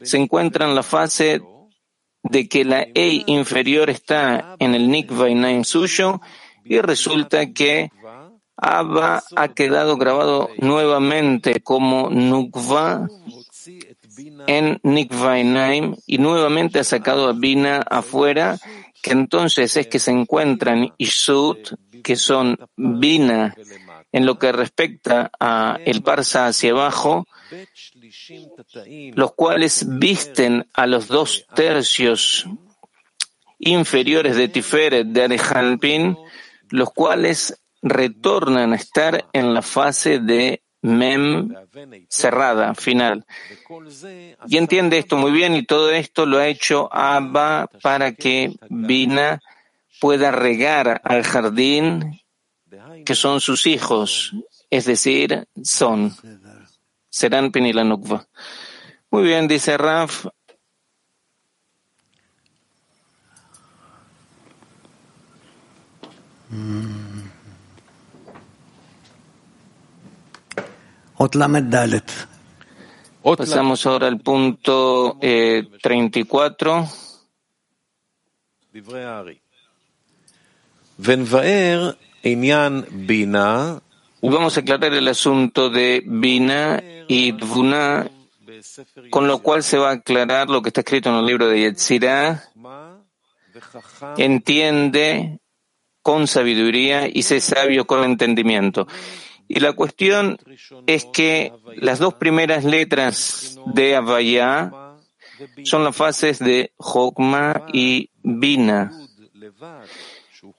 se 0.00 0.18
encuentra 0.18 0.66
en 0.66 0.74
la 0.74 0.82
fase 0.82 1.42
de 2.24 2.48
que 2.48 2.64
la 2.64 2.86
E 2.94 3.22
inferior 3.26 3.90
está 3.90 4.56
en 4.58 4.74
el 4.74 4.90
Nikva 4.90 5.30
y 5.30 5.34
Naim 5.34 5.64
suyo, 5.64 6.20
y 6.64 6.80
resulta 6.80 7.52
que 7.52 7.90
Abba 8.56 9.22
ha 9.36 9.48
quedado 9.48 9.96
grabado 9.96 10.48
nuevamente 10.58 11.60
como 11.60 12.08
Nukva 12.10 13.08
en 14.46 14.78
Nikvainaim 14.82 15.96
y 16.06 16.18
nuevamente 16.18 16.78
ha 16.78 16.84
sacado 16.84 17.28
a 17.28 17.32
Bina 17.32 17.82
afuera, 17.90 18.58
que 19.02 19.10
entonces 19.10 19.76
es 19.76 19.86
que 19.86 19.98
se 19.98 20.12
encuentran 20.12 20.92
Ishut, 20.98 21.74
que 22.02 22.16
son 22.16 22.58
Bina, 22.76 23.54
en 24.12 24.26
lo 24.26 24.38
que 24.38 24.52
respecta 24.52 25.30
a 25.40 25.78
el 25.84 26.02
Parsa 26.02 26.46
hacia 26.46 26.70
abajo, 26.70 27.26
los 29.14 29.34
cuales 29.34 29.86
visten 29.98 30.66
a 30.72 30.86
los 30.86 31.08
dos 31.08 31.46
tercios 31.54 32.46
inferiores 33.58 34.36
de 34.36 34.48
Tiferet 34.48 35.06
de 35.06 35.24
Arejalpin, 35.24 36.16
los 36.70 36.90
cuales 36.92 37.60
retornan 37.82 38.72
a 38.72 38.76
estar 38.76 39.26
en 39.32 39.54
la 39.54 39.62
fase 39.62 40.18
de 40.18 40.62
Mem 40.82 41.54
cerrada, 42.10 42.74
final. 42.74 43.24
Y 44.46 44.58
entiende 44.58 44.98
esto 44.98 45.16
muy 45.16 45.32
bien 45.32 45.54
y 45.54 45.64
todo 45.64 45.90
esto 45.90 46.26
lo 46.26 46.38
ha 46.38 46.46
hecho 46.46 46.90
Abba 46.92 47.70
para 47.82 48.12
que 48.12 48.54
Bina 48.68 49.40
pueda 49.98 50.30
regar 50.30 51.00
al 51.04 51.22
jardín 51.22 52.20
que 53.06 53.14
son 53.14 53.40
sus 53.40 53.66
hijos, 53.66 54.34
es 54.68 54.84
decir, 54.84 55.48
son 55.62 56.14
serán 57.14 57.52
Penilonukva. 57.52 58.26
Muy 59.10 59.22
bien, 59.22 59.46
dice 59.46 59.76
Raf. 59.76 60.26
Pasamos 73.22 73.86
ahora 73.86 74.08
al 74.08 74.18
punto 74.18 75.16
eh, 75.20 75.68
treinta 75.80 76.18
eh, 76.18 76.24
34. 76.24 76.88
Venvaer, 80.96 81.96
Inyan 82.24 82.86
Bina, 82.90 83.80
Vamos 84.30 84.56
a 84.56 84.60
aclarar 84.60 84.94
el 84.94 85.06
asunto 85.08 85.68
de 85.68 86.02
Bina 86.04 86.82
y 87.08 87.32
Dvuna, 87.32 88.10
con 89.10 89.26
lo 89.26 89.40
cual 89.40 89.62
se 89.62 89.78
va 89.78 89.90
a 89.90 89.94
aclarar 89.94 90.48
lo 90.48 90.62
que 90.62 90.70
está 90.70 90.80
escrito 90.80 91.10
en 91.10 91.16
el 91.16 91.26
libro 91.26 91.46
de 91.46 91.60
Yetzirah. 91.60 92.42
Entiende 94.16 95.40
con 96.02 96.26
sabiduría 96.26 97.06
y 97.06 97.22
sé 97.22 97.40
sabio 97.40 97.86
con 97.86 98.02
entendimiento. 98.02 98.88
Y 99.46 99.60
la 99.60 99.72
cuestión 99.74 100.38
es 100.86 101.04
que 101.06 101.52
las 101.76 101.98
dos 101.98 102.14
primeras 102.14 102.64
letras 102.64 103.58
de 103.66 103.94
Avaya 103.94 104.70
son 105.64 105.84
las 105.84 105.94
fases 105.94 106.38
de 106.38 106.72
Jokma 106.76 107.66
y 107.72 108.10
Bina. 108.22 108.90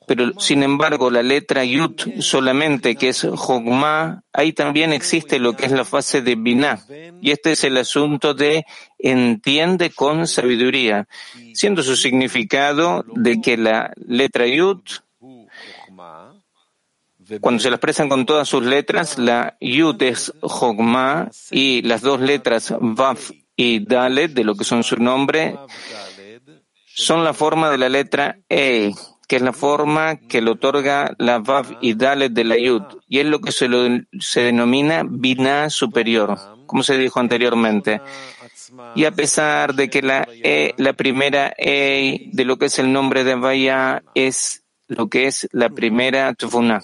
Pero 0.07 0.39
sin 0.39 0.63
embargo, 0.63 1.09
la 1.09 1.23
letra 1.23 1.63
Yud 1.63 2.21
solamente, 2.21 2.95
que 2.95 3.09
es 3.09 3.27
Jogma, 3.35 4.23
ahí 4.33 4.53
también 4.53 4.93
existe 4.93 5.39
lo 5.39 5.55
que 5.55 5.65
es 5.65 5.71
la 5.71 5.85
fase 5.85 6.21
de 6.21 6.35
Binah. 6.35 6.79
Y 7.21 7.31
este 7.31 7.53
es 7.53 7.63
el 7.63 7.77
asunto 7.77 8.33
de 8.33 8.65
entiende 8.99 9.89
con 9.89 10.27
sabiduría, 10.27 11.07
siendo 11.53 11.81
su 11.81 11.95
significado 11.95 13.03
de 13.15 13.41
que 13.41 13.57
la 13.57 13.93
letra 13.95 14.45
Yud, 14.45 14.81
cuando 17.41 17.59
se 17.59 17.69
la 17.69 17.77
expresan 17.77 18.07
con 18.07 18.25
todas 18.25 18.47
sus 18.47 18.63
letras, 18.63 19.17
la 19.17 19.57
Yud 19.59 20.01
es 20.03 20.31
Jogma 20.41 21.31
y 21.49 21.81
las 21.81 22.01
dos 22.01 22.21
letras 22.21 22.73
Vav 22.79 23.17
y 23.55 23.79
Dalet, 23.79 24.33
de 24.33 24.43
lo 24.43 24.55
que 24.55 24.63
son 24.63 24.83
su 24.83 24.97
nombre, 24.97 25.55
son 26.85 27.23
la 27.23 27.33
forma 27.33 27.71
de 27.71 27.77
la 27.77 27.89
letra 27.89 28.37
E 28.47 28.91
que 29.27 29.38
es 29.38 29.41
la 29.41 29.53
forma 29.53 30.17
que 30.17 30.41
le 30.41 30.51
otorga 30.51 31.15
la 31.17 31.39
Vav 31.39 31.77
y 31.81 31.93
Dalet 31.93 32.31
de 32.31 32.43
la 32.43 32.57
Yud, 32.57 32.83
y 33.07 33.19
es 33.19 33.25
lo 33.25 33.39
que 33.39 33.51
se, 33.51 33.67
lo, 33.67 33.85
se 34.19 34.41
denomina 34.41 35.03
Binah 35.07 35.69
superior, 35.69 36.38
como 36.65 36.83
se 36.83 36.97
dijo 36.97 37.19
anteriormente. 37.19 38.01
Y 38.95 39.05
a 39.05 39.11
pesar 39.11 39.73
de 39.75 39.89
que 39.89 40.01
la, 40.01 40.27
e, 40.31 40.73
la 40.77 40.93
primera 40.93 41.53
E 41.57 42.29
de 42.31 42.45
lo 42.45 42.57
que 42.57 42.65
es 42.65 42.79
el 42.79 42.91
nombre 42.91 43.23
de 43.23 43.35
Vaya 43.35 44.03
es 44.15 44.63
lo 44.88 45.07
que 45.07 45.27
es 45.27 45.47
la 45.51 45.69
primera 45.69 46.33
Tufuna. 46.33 46.81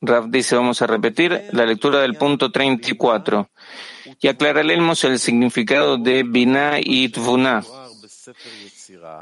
Raf 0.00 0.26
dice, 0.28 0.56
vamos 0.56 0.82
a 0.82 0.86
repetir 0.88 1.44
la 1.52 1.64
lectura 1.64 2.00
del 2.00 2.14
punto 2.14 2.50
34 2.50 3.48
y 4.20 4.28
aclararemos 4.28 5.04
el 5.04 5.20
significado 5.20 5.96
de 5.96 6.24
Binah 6.24 6.80
y 6.82 7.08
Tfuna 7.08 7.62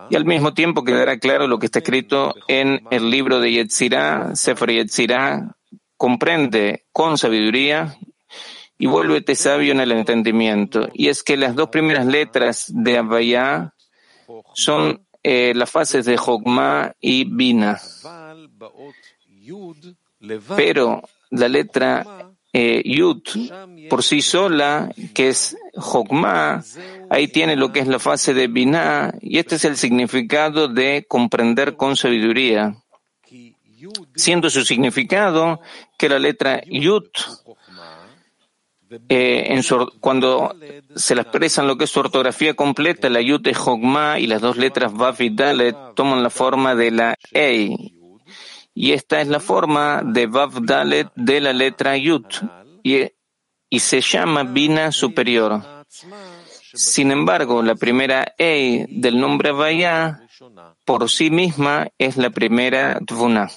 y 0.08 0.16
al 0.16 0.24
mismo 0.24 0.54
tiempo 0.54 0.84
quedará 0.84 1.18
claro 1.18 1.46
lo 1.46 1.58
que 1.58 1.66
está 1.66 1.80
escrito 1.80 2.34
en 2.48 2.82
el 2.90 3.10
libro 3.10 3.40
de 3.40 3.52
Yetzirah, 3.52 4.34
Sefer 4.34 4.70
Yetzirah, 4.70 5.56
comprende 5.96 6.86
con 6.92 7.18
sabiduría 7.18 7.96
y 8.78 8.86
vuélvete 8.86 9.34
sabio 9.34 9.72
en 9.72 9.80
el 9.80 9.92
entendimiento. 9.92 10.88
Y 10.94 11.08
es 11.08 11.22
que 11.22 11.36
las 11.36 11.54
dos 11.54 11.68
primeras 11.68 12.06
letras 12.06 12.72
de 12.74 12.98
Abayá 12.98 13.74
son 14.54 15.06
eh, 15.22 15.52
las 15.54 15.70
fases 15.70 16.06
de 16.06 16.16
Jokma 16.16 16.94
y 17.00 17.24
Bina. 17.24 17.78
Pero 20.56 21.02
la 21.30 21.48
letra 21.48 22.29
eh, 22.52 22.82
Yud 22.84 23.22
por 23.88 24.02
sí 24.02 24.22
sola, 24.22 24.90
que 25.14 25.28
es 25.28 25.56
Jokma, 25.74 26.64
ahí 27.08 27.28
tiene 27.28 27.56
lo 27.56 27.72
que 27.72 27.80
es 27.80 27.86
la 27.86 27.98
fase 27.98 28.34
de 28.34 28.48
Binah, 28.48 29.14
y 29.20 29.38
este 29.38 29.56
es 29.56 29.64
el 29.64 29.76
significado 29.76 30.68
de 30.68 31.04
comprender 31.08 31.76
con 31.76 31.96
sabiduría, 31.96 32.76
siendo 34.14 34.50
su 34.50 34.64
significado 34.64 35.60
que 35.96 36.08
la 36.08 36.18
letra 36.18 36.62
Yud, 36.66 37.08
eh, 39.08 39.60
cuando 40.00 40.56
se 40.96 41.14
la 41.14 41.22
expresan 41.22 41.68
lo 41.68 41.78
que 41.78 41.84
es 41.84 41.90
su 41.90 42.00
ortografía 42.00 42.54
completa, 42.54 43.08
la 43.08 43.20
Yud 43.20 43.46
es 43.46 43.56
Jokma 43.56 44.18
y 44.18 44.26
las 44.26 44.40
dos 44.40 44.56
letras 44.56 44.92
Vav 44.92 45.20
y 45.22 45.30
Dalet 45.30 45.76
toman 45.94 46.24
la 46.24 46.30
forma 46.30 46.74
de 46.74 46.90
la 46.90 47.16
Ei, 47.32 47.99
y 48.74 48.92
esta 48.92 49.20
es 49.20 49.28
la 49.28 49.40
forma 49.40 50.02
de 50.04 50.26
Vav 50.26 50.64
Dalet 50.64 51.08
de 51.14 51.40
la 51.40 51.52
letra 51.52 51.96
Yud 51.96 52.24
y, 52.82 53.10
se 53.78 54.00
llama 54.00 54.44
Bina 54.44 54.92
superior. 54.92 55.62
Sin 56.72 57.10
embargo, 57.10 57.62
la 57.62 57.74
primera 57.74 58.34
E 58.38 58.86
del 58.88 59.20
nombre 59.20 59.52
Vaya 59.52 60.22
por 60.84 61.10
sí 61.10 61.30
misma 61.30 61.88
es 61.98 62.16
la 62.16 62.30
primera 62.30 63.00
Tvuna. 63.06 63.50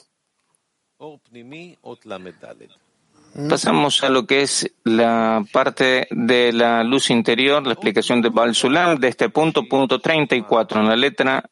Pasamos 3.50 4.04
a 4.04 4.10
lo 4.10 4.28
que 4.28 4.42
es 4.44 4.72
la 4.84 5.44
parte 5.52 6.08
de 6.12 6.54
la 6.54 6.84
luz 6.84 7.10
interior, 7.10 7.66
la 7.66 7.74
explicación 7.74 8.22
de 8.22 8.30
Baal 8.30 8.54
Sulam, 8.54 9.00
de 9.00 9.08
este 9.08 9.30
punto, 9.30 9.68
punto 9.68 10.00
34, 10.00 10.82
en 10.82 10.88
la 10.88 10.96
letra 10.96 11.50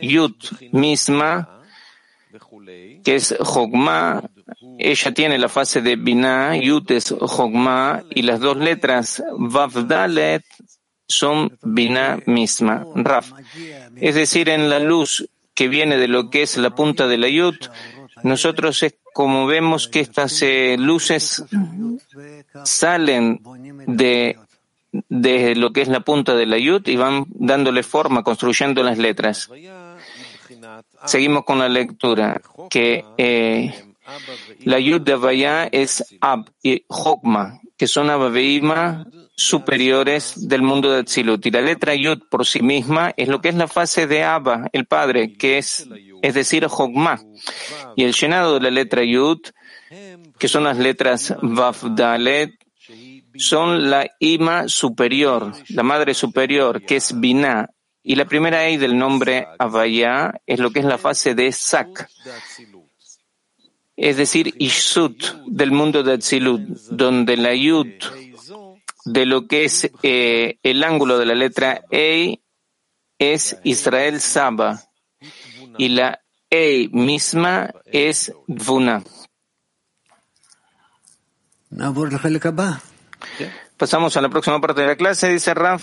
Yud 0.00 0.34
misma 0.70 1.61
que 3.04 3.14
es 3.14 3.34
Jogma, 3.40 4.22
ella 4.78 5.12
tiene 5.12 5.38
la 5.38 5.48
fase 5.48 5.82
de 5.82 5.96
Binah, 5.96 6.56
Yud 6.56 6.90
es 6.92 7.14
Jogma, 7.18 8.02
y 8.10 8.22
las 8.22 8.40
dos 8.40 8.56
letras 8.56 9.22
Vav 9.36 9.86
Dalet 9.86 10.44
son 11.06 11.58
Binah 11.62 12.18
misma, 12.26 12.86
Raf. 12.94 13.32
Es 13.96 14.14
decir, 14.14 14.48
en 14.48 14.70
la 14.70 14.78
luz 14.78 15.28
que 15.54 15.68
viene 15.68 15.96
de 15.96 16.08
lo 16.08 16.30
que 16.30 16.42
es 16.42 16.56
la 16.56 16.74
punta 16.74 17.06
de 17.06 17.18
la 17.18 17.28
Yud, 17.28 17.56
nosotros 18.22 18.82
es 18.82 18.94
como 19.12 19.46
vemos 19.46 19.88
que 19.88 20.00
estas 20.00 20.42
eh, 20.42 20.76
luces 20.78 21.44
salen 22.64 23.40
de, 23.86 24.38
de 24.92 25.54
lo 25.54 25.72
que 25.72 25.82
es 25.82 25.88
la 25.88 26.00
punta 26.00 26.34
de 26.34 26.46
la 26.46 26.58
Yud 26.58 26.86
y 26.88 26.96
van 26.96 27.26
dándole 27.28 27.82
forma, 27.82 28.22
construyendo 28.22 28.82
las 28.82 28.98
letras. 28.98 29.50
Seguimos 31.06 31.44
con 31.44 31.58
la 31.58 31.68
lectura, 31.68 32.40
que 32.70 33.04
eh, 33.18 33.72
la 34.60 34.78
Yud 34.78 35.00
de 35.02 35.16
Vaya 35.16 35.68
es 35.70 36.16
Ab 36.20 36.50
y 36.62 36.84
Jokma, 36.88 37.60
que 37.76 37.86
son 37.86 38.10
Abaveima 38.10 39.06
superiores 39.34 40.48
del 40.48 40.62
mundo 40.62 40.92
de 40.92 41.04
Tzilut. 41.04 41.44
Y 41.46 41.50
la 41.50 41.60
letra 41.60 41.94
Yud 41.94 42.22
por 42.30 42.46
sí 42.46 42.62
misma 42.62 43.12
es 43.16 43.28
lo 43.28 43.40
que 43.40 43.48
es 43.48 43.54
la 43.54 43.68
fase 43.68 44.06
de 44.06 44.22
Abba, 44.22 44.68
el 44.72 44.86
Padre, 44.86 45.34
que 45.34 45.58
es, 45.58 45.88
es 46.22 46.34
decir, 46.34 46.66
Jokma. 46.66 47.20
Y 47.96 48.04
el 48.04 48.12
llenado 48.12 48.54
de 48.54 48.60
la 48.60 48.70
letra 48.70 49.02
Yud, 49.02 49.40
que 50.38 50.48
son 50.48 50.64
las 50.64 50.78
letras 50.78 51.34
Vav 51.42 51.94
Dalet, 51.94 52.52
son 53.36 53.90
la 53.90 54.08
Ima 54.18 54.68
superior, 54.68 55.52
la 55.68 55.82
Madre 55.82 56.14
superior, 56.14 56.82
que 56.82 56.96
es 56.96 57.18
Binah, 57.18 57.70
y 58.02 58.16
la 58.16 58.24
primera 58.24 58.68
E 58.68 58.78
del 58.78 58.98
nombre 58.98 59.46
Avaya 59.58 60.40
es 60.46 60.58
lo 60.58 60.70
que 60.70 60.80
es 60.80 60.84
la 60.84 60.98
fase 60.98 61.34
de 61.34 61.52
Sak, 61.52 62.08
es 63.96 64.16
decir, 64.16 64.54
Ishsut 64.58 65.22
del 65.46 65.70
mundo 65.70 66.02
de 66.02 66.14
Atzilut, 66.14 66.62
donde 66.90 67.36
la 67.36 67.54
Yud 67.54 67.86
de 69.04 69.26
lo 69.26 69.46
que 69.46 69.64
es 69.64 69.90
eh, 70.02 70.58
el 70.62 70.82
ángulo 70.84 71.18
de 71.18 71.26
la 71.26 71.34
letra 71.34 71.82
E 71.90 72.40
es 73.18 73.58
Israel 73.64 74.20
Saba. 74.20 74.82
Y 75.78 75.88
la 75.88 76.20
E 76.50 76.88
misma 76.92 77.72
es 77.86 78.32
Dvuna. 78.46 79.02
Pasamos 83.78 84.16
a 84.16 84.20
la 84.20 84.28
próxima 84.28 84.60
parte 84.60 84.82
de 84.82 84.88
la 84.88 84.96
clase, 84.96 85.28
dice 85.30 85.54
Raf. 85.54 85.80